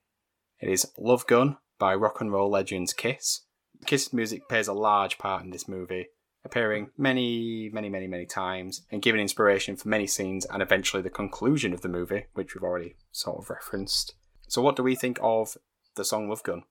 [0.61, 3.43] It is Love Gun by rock and roll legends Kiss.
[3.87, 6.09] Kiss music plays a large part in this movie,
[6.45, 11.11] appearing many, many, many, many times and giving inspiration for many scenes and eventually the
[11.11, 14.15] conclusion of the movie, which we've already sort of referenced.
[14.49, 15.57] So what do we think of
[15.97, 16.63] the song Love Gun?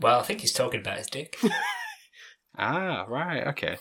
[0.00, 1.38] Well, I think he's talking about his dick.
[2.58, 3.76] Ah, right, okay.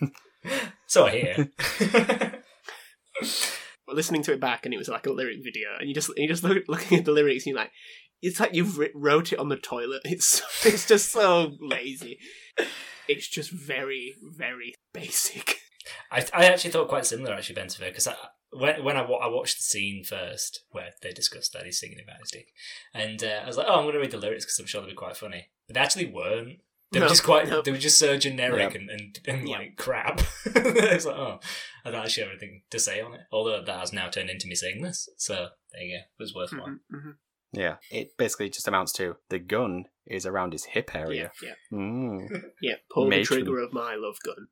[0.88, 1.50] so I hear.
[3.86, 6.10] Well, listening to it back, and it was like a lyric video, and you just
[6.16, 7.70] you just look looking at the lyrics, and you're like,
[8.22, 10.02] it's like you've wrote it on the toilet.
[10.04, 12.18] It's it's just so lazy.
[13.08, 15.58] It's just very very basic.
[16.12, 18.08] I, I actually thought quite similar, actually, Ben, to because
[18.52, 21.98] when when I, wa- I watched the scene first where they discussed that he's singing
[22.02, 22.48] about his dick,
[22.94, 24.80] and uh, I was like, oh, I'm going to read the lyrics because I'm sure
[24.80, 25.48] they'll be quite funny.
[25.66, 26.58] But they actually weren't.
[26.92, 27.48] They were No, just quite.
[27.48, 27.62] no.
[27.62, 28.80] They were just so generic Yeah.
[28.80, 29.58] and and, and Yeah.
[29.58, 30.20] like crap.
[30.44, 31.40] it's like, oh,
[31.84, 33.20] I don't actually have anything to say on it.
[33.32, 36.02] Although that has now turned into me saying this, so there you go.
[36.02, 36.66] It was worthwhile.
[36.68, 37.12] Mhm, mhm.
[37.52, 41.32] Yeah, it basically just amounts to the gun is around his hip area.
[41.42, 42.28] yeah, Mm.
[42.62, 42.74] yeah.
[42.90, 44.46] Pull the trigger of my love gun.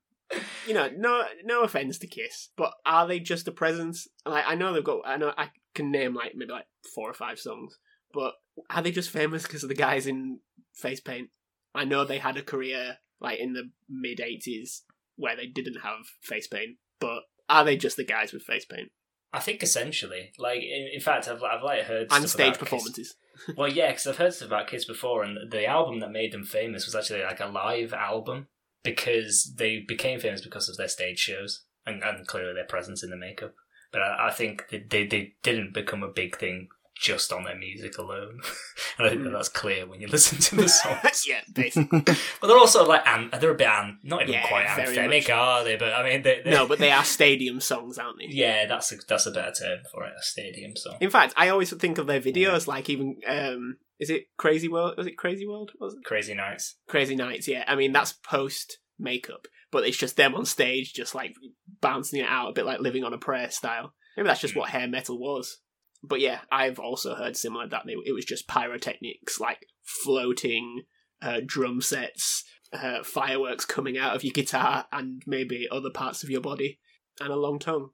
[0.67, 4.07] You know, no, no offense to Kiss, but are they just a presence?
[4.27, 7.15] Like, I know they've got, I know I can name like maybe like four or
[7.15, 7.79] five songs,
[8.13, 8.35] but
[8.69, 10.41] are they just famous because of the guys in
[10.75, 11.31] face paint?
[11.75, 14.81] I know they had a career like in the mid '80s
[15.17, 18.91] where they didn't have face paint, but are they just the guys with face paint
[19.33, 22.59] I think essentially, like in, in fact, I've I've like heard and stage about Kiss-
[22.59, 23.17] performances?
[23.57, 26.43] Well, yeah, because I've heard stuff about Kiss before, and the album that made them
[26.43, 28.49] famous was actually like a live album
[28.83, 33.11] because they became famous because of their stage shows and, and clearly their presence in
[33.11, 33.55] the makeup.
[33.93, 36.69] But I, I think that they, they didn't become a big thing
[37.01, 38.41] just on their music alone,
[38.99, 39.33] and I think that Mm.
[39.33, 41.27] that's clear when you listen to the songs.
[41.29, 42.01] yeah, basically.
[42.41, 45.31] but they're also like an- they're a bit an- not even Yeah, quite anthemic, much.
[45.31, 45.77] are they?
[45.77, 48.27] But I mean, they, they, no, but they are stadium songs, aren't they?
[48.31, 50.97] yeah, that's a, that's a better term for it, a stadium song.
[51.01, 54.95] In fact, I always think of their videos like even um, is it Crazy World?
[54.97, 55.73] Was it Crazy World?
[55.81, 56.77] Was it Crazy Nights.
[56.89, 57.47] Crazy Nights?
[57.49, 61.35] Yeah, I mean that's post makeup, but it's just them on stage, just like
[61.81, 63.95] bouncing it out a bit like Living on a Prayer style.
[64.17, 64.61] Maybe that's just Hmm.
[64.61, 65.59] what hair metal was.
[66.03, 70.83] But yeah, I've also heard similar that they, it was just pyrotechnics, like floating
[71.21, 76.31] uh, drum sets, uh, fireworks coming out of your guitar, and maybe other parts of
[76.31, 76.79] your body,
[77.21, 77.91] and a long tongue.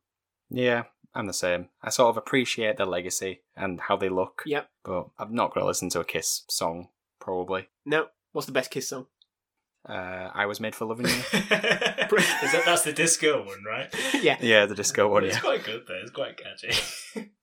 [0.50, 1.70] Yeah, I'm the same.
[1.82, 4.68] I sort of appreciate their legacy and how they look, Yep.
[4.84, 6.88] but I'm not going to listen to a Kiss song,
[7.20, 7.68] probably.
[7.86, 9.06] No, what's the best Kiss song?
[9.88, 11.12] Uh, I Was Made for Loving You.
[12.14, 13.94] Is that that's the disco one, right?
[14.22, 15.40] yeah, yeah, the disco one, It's yeah.
[15.40, 16.00] quite good though.
[16.02, 17.30] It's quite catchy.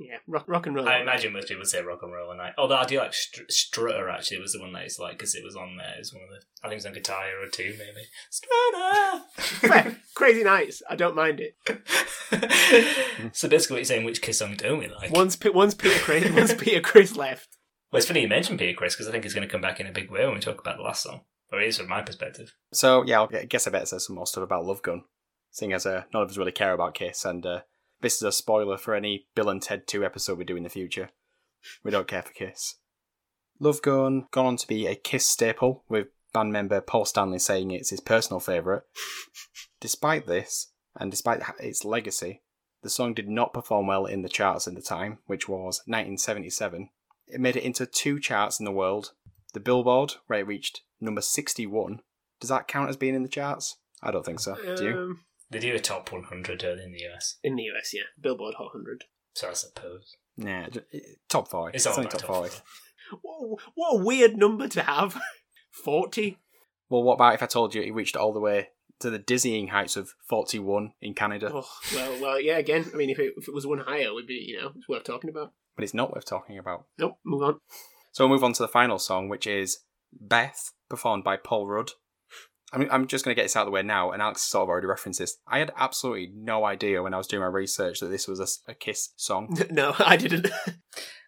[0.00, 0.88] yeah, rock, rock and roll.
[0.88, 3.42] I imagine most people say rock and roll, and I although I do like Str-
[3.48, 5.94] Strutter actually was the one that is like because it was on there.
[5.94, 8.06] It was one of the I think it was on Guitar Hero two maybe.
[8.30, 9.96] Strutter.
[10.14, 10.82] Crazy Nights.
[10.88, 11.56] I don't mind it.
[13.34, 15.12] so basically, what you're saying, which Kiss song don't we like?
[15.12, 17.56] Once, once Peter Criss, once Peter Criss left.
[17.92, 19.80] Well, it's funny you mentioned Peter Criss because I think he's going to come back
[19.80, 21.22] in a big way when we talk about the last song.
[21.52, 22.54] Or it is from my perspective.
[22.72, 25.02] So, yeah, I guess I better say some more stuff about Love Gun,
[25.50, 27.60] seeing as uh, none of us really care about Kiss, and uh,
[28.00, 30.68] this is a spoiler for any Bill and Ted 2 episode we do in the
[30.68, 31.10] future.
[31.84, 32.76] We don't care for Kiss.
[33.58, 37.70] Love Gun gone on to be a Kiss staple, with band member Paul Stanley saying
[37.70, 38.82] it's his personal favourite.
[39.80, 42.42] Despite this, and despite its legacy,
[42.82, 46.88] the song did not perform well in the charts at the time, which was 1977.
[47.26, 49.12] It made it into two charts in the world
[49.52, 52.00] the Billboard, where it reached number 61.
[52.40, 53.76] Does that count as being in the charts?
[54.02, 54.56] I don't think so.
[54.76, 54.96] Do you?
[54.96, 58.02] Um, They do a top 100 early in the US, in the US, yeah.
[58.20, 59.04] Billboard Hot 100.
[59.34, 60.16] so I suppose.
[60.36, 61.74] Nah, j- eh, top five.
[61.74, 62.50] It's all only about top top 40.
[62.50, 62.62] 40.
[63.22, 65.20] Whoa, what a weird number to have.
[65.70, 66.38] 40?
[66.88, 68.68] Well, what about if I told you it reached all the way
[69.00, 71.50] to the dizzying heights of 41 in Canada?
[71.52, 74.14] Oh, well, well, yeah, again, I mean, if it, if it was one higher, it
[74.14, 75.52] would be, you know, it's worth talking about.
[75.76, 76.86] But it's not worth talking about.
[76.98, 77.58] Nope, move on.
[78.12, 79.78] So we'll move on to the final song, which is
[80.12, 81.90] Beth, performed by Paul Rudd.
[82.72, 84.42] I mean, I'm just going to get this out of the way now, and Alex
[84.42, 85.36] sort of already referenced this.
[85.48, 88.74] I had absolutely no idea when I was doing my research that this was a
[88.74, 89.56] Kiss song.
[89.70, 90.48] No, I didn't.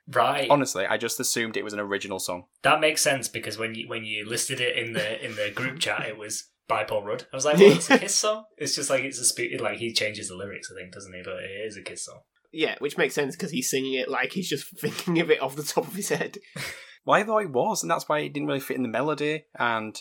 [0.08, 0.50] Right.
[0.50, 2.46] Honestly, I just assumed it was an original song.
[2.64, 5.78] That makes sense because when you when you listed it in the in the group
[5.78, 7.26] chat, it was by Paul Rudd.
[7.32, 8.44] I was like, well, it's a Kiss song.
[8.58, 11.22] It's just like it's a spe- like he changes the lyrics, I think, doesn't he?
[11.24, 12.18] But it is a Kiss song.
[12.52, 15.54] yeah, which makes sense because he's singing it like he's just thinking of it off
[15.54, 16.36] the top of his head.
[17.04, 19.44] Well, I thought it was, and that's why it didn't really fit in the melody,
[19.56, 19.96] and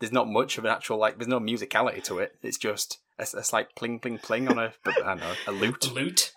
[0.00, 2.32] there's not much of an actual, like, there's no musicality to it.
[2.42, 5.92] It's just a, a slight pling, pling, pling on a, I don't know, a lute.
[5.92, 6.32] Loot.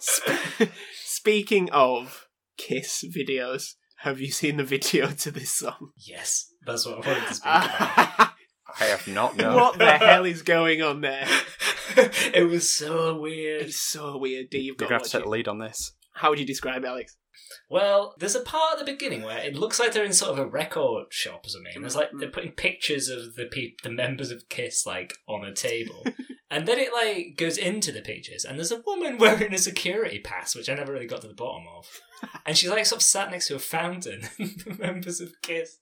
[0.00, 5.90] Sp- Speaking of Kiss videos, have you seen the video to this song?
[5.96, 8.30] yes, that's what I wanted to speak about.
[8.80, 9.56] I have not, no.
[9.56, 11.26] What the hell is going on there?
[11.96, 13.62] it was so weird.
[13.62, 14.50] It's so weird.
[14.50, 15.92] Do you've got to to have to take the lead on this.
[16.14, 17.16] How would you describe it, Alex?
[17.70, 20.38] Well, there's a part at the beginning where it looks like they're in sort of
[20.38, 21.72] a record shop or something.
[21.74, 22.32] And there's like they're mm.
[22.32, 26.04] putting pictures of the pe- the members of Kiss like on a table,
[26.50, 30.18] and then it like goes into the pictures, and there's a woman wearing a security
[30.20, 31.86] pass, which I never really got to the bottom of,
[32.46, 34.22] and she's like sort of sat next to a fountain.
[34.38, 35.78] the members of Kiss,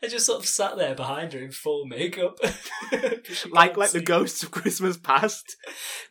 [0.00, 3.90] they just sort of sat there behind her in full makeup, She Like can't like
[3.90, 5.56] the ghosts of Christmas past.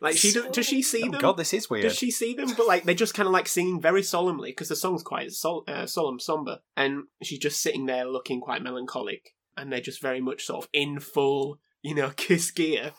[0.00, 1.20] Like she So does, does she see Oh, them?
[1.20, 1.82] God, this is weird.
[1.84, 2.52] Does she see them?
[2.56, 5.64] But like they're just kind of like singing very solemnly because the song's quite sol-
[5.68, 10.20] uh, solemn, somber, and she's just sitting there looking quite melancholic, and they're just very
[10.20, 12.92] much sort of in full, you know, kiss gear.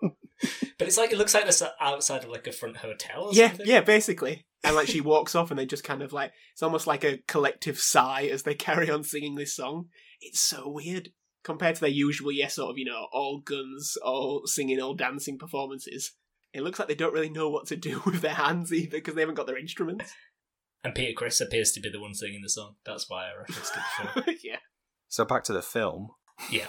[0.00, 3.26] But it's like it looks like they're outside of like a front hotel.
[3.26, 3.66] Or Yeah, something.
[3.66, 4.46] yeah, basically.
[4.62, 7.18] And like she walks off, and they just kind of like it's almost like a
[7.28, 9.86] collective sigh as they carry on singing this song.
[10.20, 11.10] It's so weird
[11.44, 15.38] compared to their usual, yeah, sort of you know, all guns, all singing, all dancing
[15.38, 16.12] performances.
[16.52, 19.14] It looks like they don't really know what to do with their hands either because
[19.14, 20.12] they haven't got their instruments.
[20.82, 22.74] And Peter Criss appears to be the one singing the song.
[22.84, 24.34] That's why I referenced it before.
[24.44, 24.58] yeah.
[25.08, 26.08] So back to the film.
[26.50, 26.66] Yeah.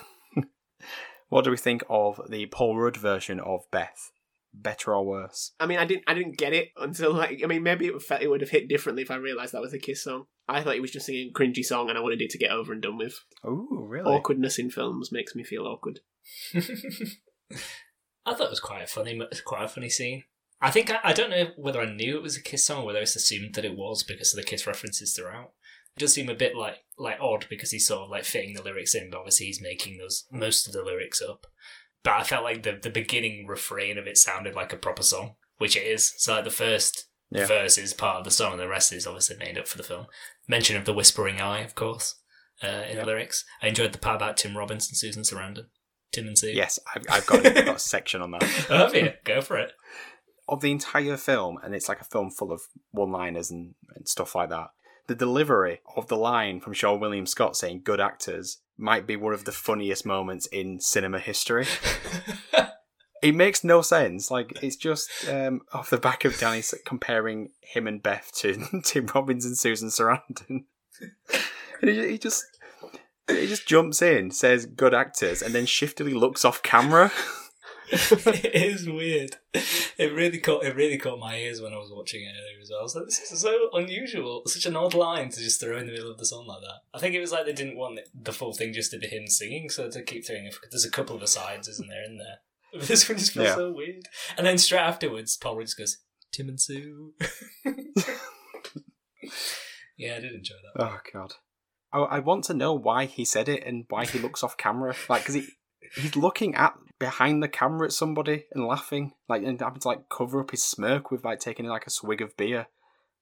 [1.29, 4.11] What do we think of the Paul Rudd version of Beth?
[4.53, 5.51] Better or worse?
[5.59, 8.21] I mean, I didn't, I didn't get it until like, I mean, maybe it, felt,
[8.21, 10.27] it would have hit differently if I realised that was a Kiss song.
[10.47, 12.51] I thought he was just singing a cringy song, and I wanted it to get
[12.51, 13.19] over and done with.
[13.43, 14.09] Oh, really?
[14.09, 16.01] Awkwardness in films makes me feel awkward.
[18.25, 20.23] I thought it was quite a funny, quite a funny scene.
[20.61, 22.85] I think I, I don't know whether I knew it was a Kiss song or
[22.85, 25.51] whether I just assumed that it was because of the Kiss references throughout.
[25.97, 28.61] It does seem a bit like like odd because he's sort of like fitting the
[28.63, 31.47] lyrics in, but obviously he's making those most of the lyrics up.
[32.03, 35.35] But I felt like the the beginning refrain of it sounded like a proper song,
[35.57, 36.13] which it is.
[36.17, 37.45] So like the first Yeah.
[37.47, 39.83] verse is part of the song, and the rest is obviously made up for the
[39.83, 40.05] film.
[40.47, 42.15] Mention of the whispering eye, of course,
[42.63, 43.01] uh, in Yeah.
[43.01, 43.43] the lyrics.
[43.61, 45.65] I enjoyed the part about Tim Robbins and Susan Sarandon.
[46.11, 46.51] Tim and Sue.
[46.51, 48.43] Yes, I've, I've, got, I've got a section on that.
[48.69, 49.11] Oh, have you?
[49.25, 49.71] Go for it.
[50.47, 54.07] Of the entire film, and it's like a film full of one liners and, and
[54.07, 54.67] stuff like that,
[55.07, 59.33] the delivery of the line from Seann William Scott saying good actors might be one
[59.33, 61.65] of the funniest moments in cinema history.
[63.23, 64.29] it makes no sense.
[64.29, 69.07] Like it's just um, off the back of Danny comparing him and Beth to Tim
[69.07, 70.65] Robbins and Susan Sarandon.
[71.81, 72.45] and he, he just
[73.27, 77.11] he just jumps in, says good actors, and then shiftily looks off camera.
[77.91, 79.35] it is weird.
[79.97, 82.69] It really caught it really caught my ears when I was watching it earlier as
[82.71, 82.79] well.
[82.79, 84.41] I was like, this is so unusual.
[84.47, 86.81] Such an odd line to just throw in the middle of the song like that.
[86.93, 89.27] I think it was like they didn't want the full thing just to be him
[89.27, 90.45] singing, so to keep throwing.
[90.47, 90.55] It.
[90.71, 92.37] There's a couple of asides, isn't there, in there?
[92.73, 93.55] But this one just feels Yeah.
[93.55, 94.03] so weird.
[94.37, 95.97] And then straight afterwards, Paul Rudd goes,
[96.31, 97.13] "Tim and Sue."
[99.97, 100.83] yeah, I did enjoy that.
[100.83, 101.33] Oh god.
[101.93, 104.93] I, I want to know why he said it and why he looks off camera.
[105.07, 105.47] Like, because he
[105.95, 110.09] he's looking at behind the camera at somebody and laughing, like, and having to like
[110.09, 112.67] cover up his smirk with like taking like a swig of beer.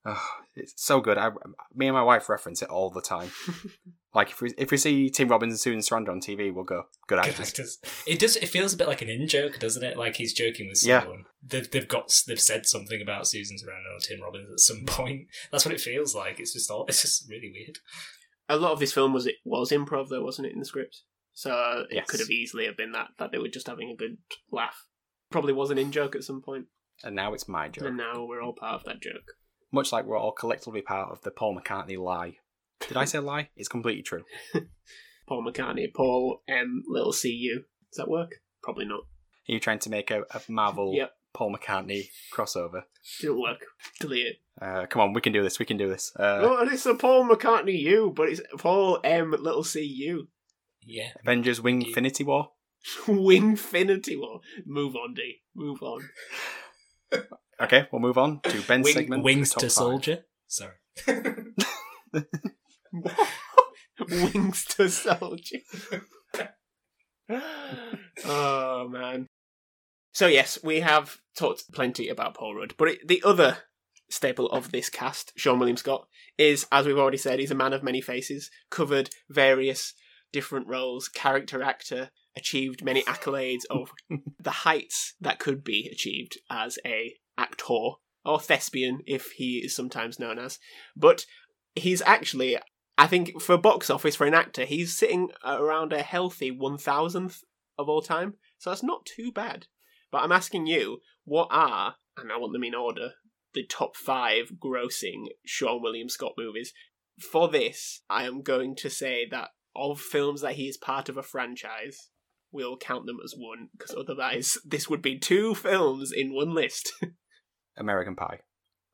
[0.06, 0.22] Oh,
[0.56, 1.18] it's so good.
[1.18, 1.30] I,
[1.74, 3.32] me and my wife reference it all the time.
[4.14, 6.84] like, if we if we see Tim Robbins and Susan Sarandon on TV, we'll go
[7.08, 7.48] good Good actors.
[7.50, 7.78] actors.
[8.06, 8.36] It does.
[8.36, 9.98] It feels a bit like an in joke, doesn't it?
[9.98, 11.02] Like he's joking with Yeah.
[11.04, 11.24] someone.
[11.42, 15.28] They've they've got they've said something about Susan Sarandon or Tim Robbins at some point.
[15.54, 16.38] That's what it feels like.
[16.40, 16.86] It's just all.
[16.90, 17.80] It's just really weird.
[18.50, 21.04] A lot of this film was it was improv though, wasn't it, in the script?
[21.34, 22.08] So it Yes.
[22.10, 24.18] could have easily have been that that they were just having a good
[24.52, 24.86] laugh.
[25.32, 26.68] Probably was an in joke at some point.
[27.04, 27.86] And now it's my joke.
[27.88, 29.34] and now we're all part of that joke.
[29.72, 32.38] Much like we're all collectively part of the Paul McCartney lie.
[32.88, 33.50] Did I say lie?
[33.56, 34.24] It's completely true.
[35.28, 37.64] Paul McCartney, Paul M, little C U.
[37.92, 38.36] Does that work?
[38.62, 39.00] Probably not.
[39.02, 41.12] Are you trying to make a, a Marvel Yep.
[41.34, 42.84] Paul McCartney crossover?
[43.22, 43.66] Didn't work.
[44.00, 44.36] Delete it.
[44.62, 45.58] Uh, come on, we can do this.
[45.60, 46.12] We can do this.
[46.18, 50.28] Uh, and it's a Paul McCartney U, but it's Paul M, little C U.
[50.86, 51.10] Yeah.
[51.22, 52.50] Avengers Wing Infinity War.
[53.08, 54.42] Wing Infinity War.
[54.66, 55.42] Move on, D.
[55.56, 56.10] Move on.
[57.62, 59.24] Okay, we'll move on to Ben's Wing- segment.
[59.24, 59.72] wings to five.
[59.72, 60.26] soldier.
[60.48, 60.74] Sorry.
[64.10, 65.58] Wings to soldier.
[68.26, 69.28] oh man.
[70.14, 73.58] So yes, we have talked plenty about Paul Rudd, but it, the other
[74.10, 77.74] staple of this cast, Seann William Scott, is as we've already said, he's a man
[77.74, 79.94] of many faces, covered various
[80.34, 83.92] different roles, character actor, achieved many accolades of
[84.40, 87.92] the heights that could be achieved as a actor
[88.26, 90.60] or thespian, if he is sometimes known as.
[90.96, 91.26] But
[91.76, 92.58] he's actually
[92.98, 97.44] I think for box office for an actor, he's sitting around a healthy one thousandth
[97.78, 98.36] of all time.
[98.60, 99.68] So that's not too bad.
[100.12, 103.14] But I'm asking you, what are, and I want them in order,
[103.54, 106.72] the top five grossing Seann William Scott movies?
[107.20, 111.18] For this, I am going to say that of films that he is part of
[111.18, 112.10] a franchise,
[112.52, 116.94] we'll count them as one, because otherwise this would be two films in one list.
[117.78, 118.40] American Pie.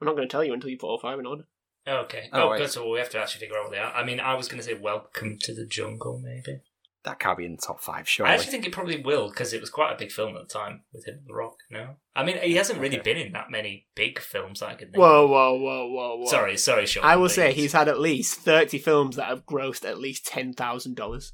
[0.02, 1.44] I'm not going to tell you until you put all five in order.
[1.88, 2.30] Okay.
[2.32, 2.60] Oh, Oh, wait.
[2.60, 2.70] good.
[2.70, 3.94] So we have to actually figure out what they are.
[3.94, 6.62] I mean, I was going to say Welcome to the Jungle, maybe.
[7.06, 9.62] That can't be in the top five, I actually think it probably will because it
[9.62, 11.56] was quite a big film at the time with him, and The Rock.
[11.72, 13.14] No, I mean he hasn't really Okay.
[13.14, 14.92] been in that many big films that I could.
[14.92, 15.30] Think Whoa, of.
[15.30, 16.26] whoa, whoa, whoa, whoa.
[16.26, 17.06] Sorry, sorry, Sean.
[17.06, 20.26] I will but say he's had at least 30 films that have grossed at least
[20.26, 21.32] $10,000.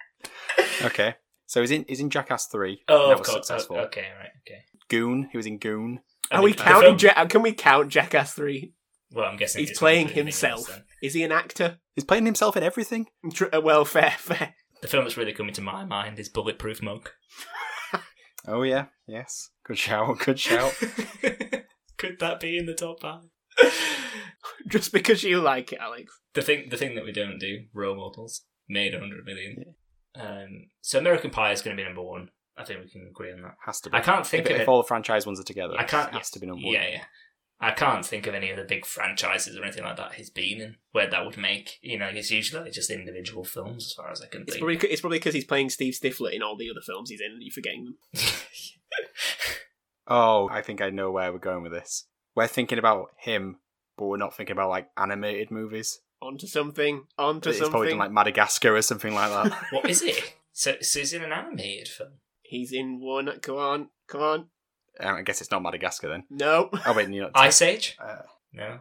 [0.83, 1.15] Okay.
[1.45, 2.81] So he's in he's in Jackass 3.
[2.87, 3.47] Oh, that of was course.
[3.47, 3.77] successful.
[3.77, 4.61] Oh, okay, right, okay.
[4.89, 5.99] Goon, he was in Goon.
[6.31, 6.97] I Are we counting?
[6.97, 8.73] Ja- can we count Jackass 3?
[9.11, 10.59] Well, I'm guessing He's it's playing himself.
[10.59, 10.83] anything else then.
[11.03, 11.77] Is he an actor?
[11.95, 13.07] He's playing himself in everything.
[13.33, 14.55] Tr- uh, well, fair, fair.
[14.81, 17.11] The film that's really coming to my mind is Bulletproof Monk.
[18.47, 19.51] Oh yeah, yes.
[19.63, 20.73] Good shout, good shout.
[21.97, 23.21] Could that be in the top five?
[24.67, 26.19] Just because you like it, Alex.
[26.33, 29.75] the thing, the thing that we don't do, role models, made a hundred million.
[30.15, 32.29] Um, so American Pie is going to be number one.
[32.57, 33.55] I think we can agree on that.
[33.65, 33.97] Has to be.
[33.97, 34.67] I can't think if, of if it.
[34.67, 36.09] all the franchise ones are together, I can't.
[36.09, 36.73] It has to be number one.
[36.73, 37.03] Yeah, yeah.
[37.63, 40.59] I can't think of any of the big franchises or anything like that he's been
[40.59, 41.77] in where that would make.
[41.83, 44.61] You know, it's usually just individual films, as far as I can It's think.
[44.65, 47.31] probably it's probably because he's playing Steve Stifler in all the other films he's in,
[47.33, 47.97] and you're forgetting them.
[50.07, 52.05] Oh, I think I know where we're going with this.
[52.35, 53.59] We're thinking about him,
[53.97, 55.99] but we're not thinking about like animated movies.
[56.21, 57.03] Onto something.
[57.17, 57.89] Onto He's probably something.
[57.91, 59.57] done like Madagascar or something like that.
[59.71, 60.33] what is it?
[60.51, 62.13] So, so he's in an animated film.
[62.41, 63.29] He's in one.
[63.41, 64.45] Come on, come on.
[64.99, 66.23] Um, I guess it's not Madagascar then.
[66.29, 66.69] No.
[66.85, 67.31] Oh wait, you know.
[67.35, 67.97] Ice Age?
[68.03, 68.17] Uh,
[68.53, 68.79] No.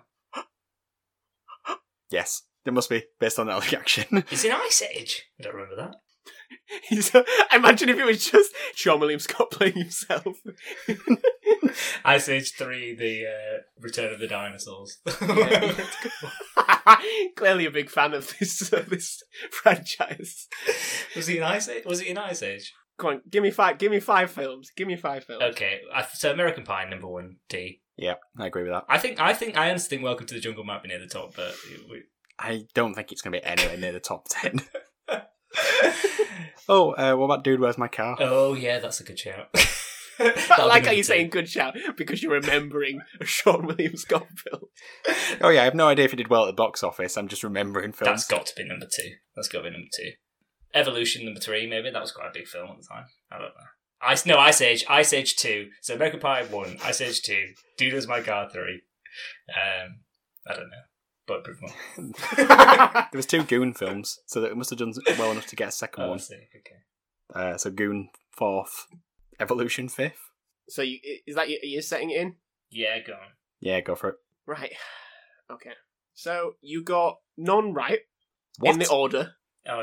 [2.11, 4.25] yes, it must be based on that reaction.
[4.29, 5.25] He's in Ice Age.
[5.39, 5.97] I don't remember that.
[6.89, 7.13] He's,
[7.55, 10.37] imagine if it was just Seann William Scott playing himself.
[12.05, 14.99] Ice Age 3, the uh, Return of the Dinosaurs.
[17.37, 20.49] Clearly a big fan of this uh, this franchise.
[21.17, 21.85] was he in Ice Age?
[21.85, 22.73] Was he in Ice Age?
[23.01, 23.79] Come on, give me five.
[23.79, 24.71] Give me five films.
[24.77, 25.43] Give me five films.
[25.43, 25.81] Okay,
[26.15, 27.37] so American Pie number one.
[27.49, 27.81] D.
[27.97, 28.85] yeah, I agree with that.
[28.89, 31.07] I think I think I honestly think Welcome to the Jungle might be near the
[31.07, 31.55] top, but
[31.91, 32.03] we,
[32.39, 34.61] I don't think it's going to be anywhere near the top ten.
[36.69, 38.17] Oh, uh, what about Dude, Where's My Car?
[38.21, 39.49] Oh yeah, that's a good shout.
[40.21, 44.63] I like how you're saying good shout because you're remembering a Seann William Scott film.
[45.41, 47.17] Oh yeah, I have no idea if it did well at the box office.
[47.17, 48.09] I'm just remembering films.
[48.09, 49.11] That's got to be number two.
[49.35, 50.11] That's got to be number two.
[50.75, 53.05] Evolution number three, maybe that was quite a big film at the time.
[53.31, 53.67] I don't know.
[54.03, 55.69] Ice no Ice Age, Ice Age two.
[55.83, 58.83] So American Pie one, Ice Age two, Dude Was My Car three.
[59.49, 60.01] Um,
[60.47, 60.77] I don't know.
[61.27, 62.13] But one.
[63.13, 65.69] There was two Goon films, so that it must have done well enough to get
[65.69, 66.19] a second Oh, I one.
[66.19, 66.35] see.
[66.35, 66.77] Okay.
[67.35, 68.87] Uh, so Goon fourth,
[69.39, 70.31] Evolution fifth.
[70.69, 72.35] so you, is that you, you're setting it in?
[72.71, 73.19] Yeah, go on.
[73.61, 74.15] Yeah, go for it.
[74.47, 74.73] Right.
[75.51, 75.73] Okay.
[76.15, 77.99] So you got none right
[78.61, 78.73] What?
[78.75, 79.33] in the order.
[79.69, 79.83] Oh,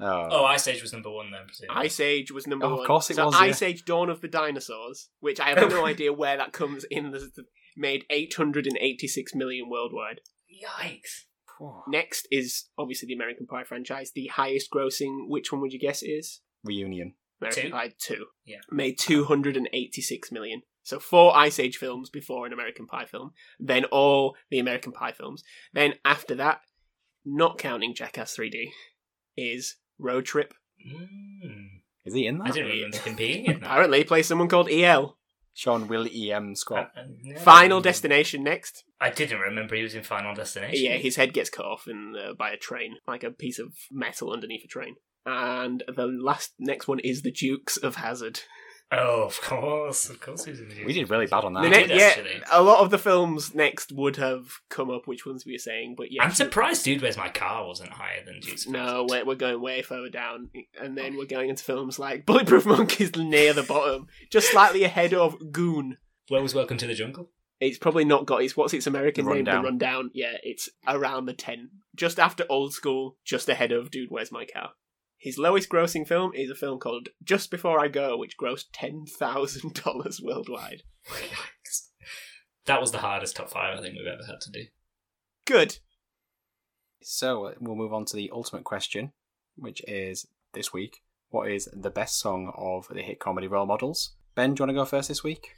[0.00, 0.06] no.
[0.06, 0.28] oh.
[0.30, 1.42] Oh, Ice Age was number one then.
[1.46, 1.84] presumably.
[1.84, 3.68] Ice Age was number Oh, of course it so was, Ice yeah.
[3.68, 7.10] Age: Dawn of the Dinosaurs, which I have no idea where that comes in.
[7.10, 7.44] The, the-
[7.76, 10.20] made 886 million worldwide.
[10.52, 11.24] Yikes.
[11.58, 11.82] Phew.
[11.88, 15.28] Next is obviously the American Pie franchise, the highest grossing.
[15.28, 16.40] Which one would you guess is?
[16.64, 17.14] Reunion.
[17.40, 17.70] American Two?
[17.70, 18.26] Pie 2.
[18.46, 18.56] Yeah.
[18.70, 20.62] Made 286 million.
[20.82, 25.12] So four Ice Age films before an American Pie film, then all the American Pie
[25.12, 25.44] films.
[25.72, 26.60] Then after that,
[27.24, 28.70] not counting Jackass 3D,
[29.38, 30.52] is Road Trip.
[30.86, 31.80] Mm.
[32.04, 32.44] Is he in that?
[32.44, 32.54] I that?
[32.54, 33.66] didn't remember him being in that.
[33.66, 35.16] Apparently, plays someone called EL.
[35.54, 36.92] Sean Will E M Scott.
[36.96, 37.36] Uh, no.
[37.40, 38.84] Final Destination next.
[39.00, 40.84] I didn't remember he was in Final Destination.
[40.84, 43.74] Yeah, his head gets cut off in, uh, by a train, like a piece of
[43.90, 44.94] metal underneath a train.
[45.26, 48.40] And the last next one is the Dukes of Hazzard.
[48.90, 50.84] Oh, of course, of course, he was in the.
[50.84, 51.60] We did really bad on that.
[51.62, 52.42] The We ne- did, yeah, actually.
[52.50, 55.06] a lot of the films next would have come up.
[55.06, 57.02] Which ones we were saying, but yeah, I'm surprised, dude.
[57.02, 57.66] Where's my car?
[57.66, 58.64] Wasn't higher than Dukes.
[58.64, 60.48] of No, we're, we're going way further down,
[60.80, 65.12] and then we're going into films like Bulletproof Monkeys near the bottom, just slightly ahead
[65.12, 65.98] of Goon.
[66.28, 67.30] Where was Welcome to the Jungle?
[67.60, 69.44] It's probably not got its what's its American The name?
[69.44, 69.64] The Rundown.
[69.64, 70.10] Rundown.
[70.14, 74.46] Yeah, it's around the ten, just after Old School, just ahead of Dude, Where's My
[74.46, 74.70] Car?
[75.18, 79.04] His lowest grossing film is a film called Just Before I Go, which grossed ten
[79.04, 80.82] thousand dollars worldwide.
[81.08, 81.88] Yikes.
[82.66, 84.64] That was the hardest top five I think we've ever had to do.
[85.44, 85.78] Good.
[87.02, 89.12] So uh, we'll move on to the ultimate question,
[89.56, 90.98] which is this week:
[91.30, 94.14] What is the best song of the hit comedy role models?
[94.36, 95.48] Ben, do you want to go first this week?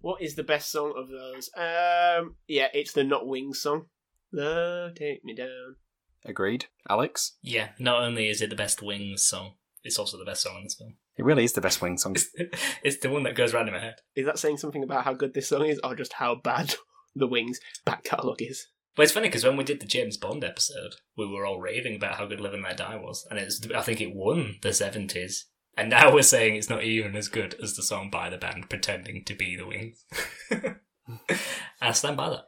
[0.00, 1.50] What is the best song of those?
[1.56, 3.86] Um, yeah, it's the Not Wings song.
[4.32, 5.76] Love, take me down.
[6.24, 6.66] Agreed.
[6.88, 7.36] Alex?
[7.42, 10.64] Yeah, not only is it the best Wings song, it's also the best song in
[10.64, 10.96] this film.
[11.16, 12.16] It really is the best Wings song.
[12.82, 13.96] it's the one that goes round in my head.
[14.16, 16.74] Is that saying something about how good this song is, or just how bad
[17.14, 18.66] the Wings back catalogue is?
[18.96, 21.96] Well, it's funny because when we did the James Bond episode, we were all raving
[21.96, 24.72] about how good Live and Let Die was, and it's I think it won the
[24.72, 25.46] seventies.
[25.76, 28.70] And now we're saying it's not even as good as the song by the band
[28.70, 30.04] pretending to be the Wings.
[30.50, 30.76] and
[31.80, 32.44] I stand by that.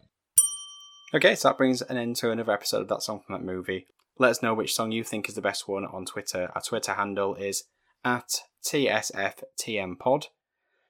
[1.16, 3.86] Okay, so that brings an end to another episode of That Song from That Movie.
[4.18, 6.50] Let us know which song you think is the best one on Twitter.
[6.54, 7.64] Our Twitter handle is
[8.04, 10.24] at TSFTMPod.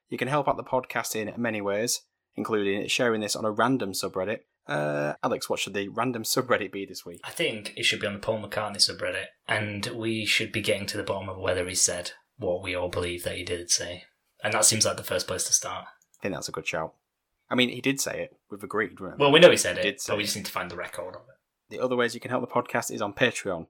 [0.08, 2.00] You can help out the podcast in many ways,
[2.34, 4.40] including sharing this on a random subreddit.
[4.66, 7.20] Uh, Alex, what should the random subreddit be this week?
[7.22, 10.86] I think it should be on the Paul McCartney subreddit, and we should be getting
[10.86, 14.02] to the bottom of whether he said what we all believe that he did say.
[14.42, 15.84] And that seems like the first place to start.
[15.84, 16.94] I think that's a good shout.
[17.50, 18.30] I mean, he did say it.
[18.50, 19.00] We've agreed.
[19.00, 19.22] remember?
[19.24, 20.26] Well, we know he said He it, did but we it.
[20.26, 21.36] just need to find the record of it.
[21.70, 23.66] The other ways you can help the podcast is on Patreon,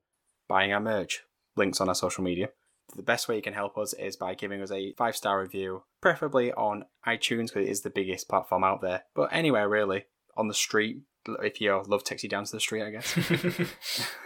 [0.48, 1.22] buying our merch,
[1.56, 2.48] links on our social media.
[2.94, 5.82] The best way you can help us is by giving us a five star review,
[6.00, 9.04] preferably on iTunes because it is the biggest platform out there.
[9.14, 10.04] But anywhere really,
[10.36, 10.98] on the street,
[11.42, 13.12] if your love takes you down to the street, I guess.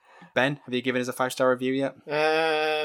[0.34, 1.94] ben, have you given us a five star review yet?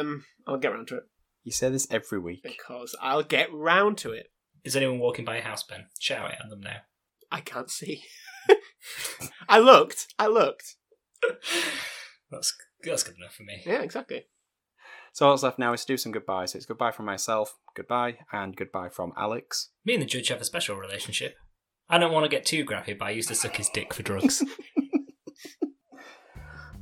[0.01, 1.03] Um, I'll get round to it
[1.43, 2.41] You say this every week.
[2.43, 4.27] because I'll get round to it.
[4.63, 5.85] Is anyone walking by a house, Ben?
[5.99, 6.77] Shout it at them now.
[7.31, 8.03] I can't see.
[9.49, 10.07] I looked.
[10.17, 10.75] I looked.
[12.31, 13.61] That's that's good enough for me.
[13.65, 14.25] Yeah, exactly.
[15.13, 16.51] So all that's left now is to do some goodbyes.
[16.51, 19.71] So it's goodbye from myself, goodbye, and goodbye from Alex.
[19.83, 21.35] Me and the judge have a special relationship.
[21.89, 24.03] I don't want to get too graphic, but I used to suck his dick for
[24.03, 24.43] drugs.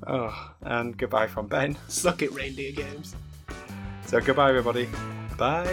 [0.09, 1.75] Oh, and goodbye from Ben.
[1.89, 3.13] Suck it, reindeer games.
[4.05, 4.88] So goodbye, everybody.
[5.38, 5.65] Bye.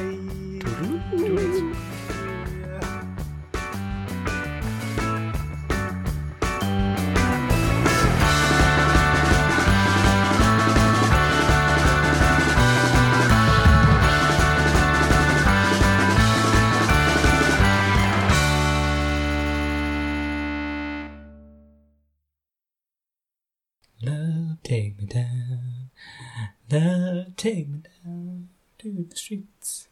[27.44, 28.48] Take me down.
[28.78, 29.88] To the streets.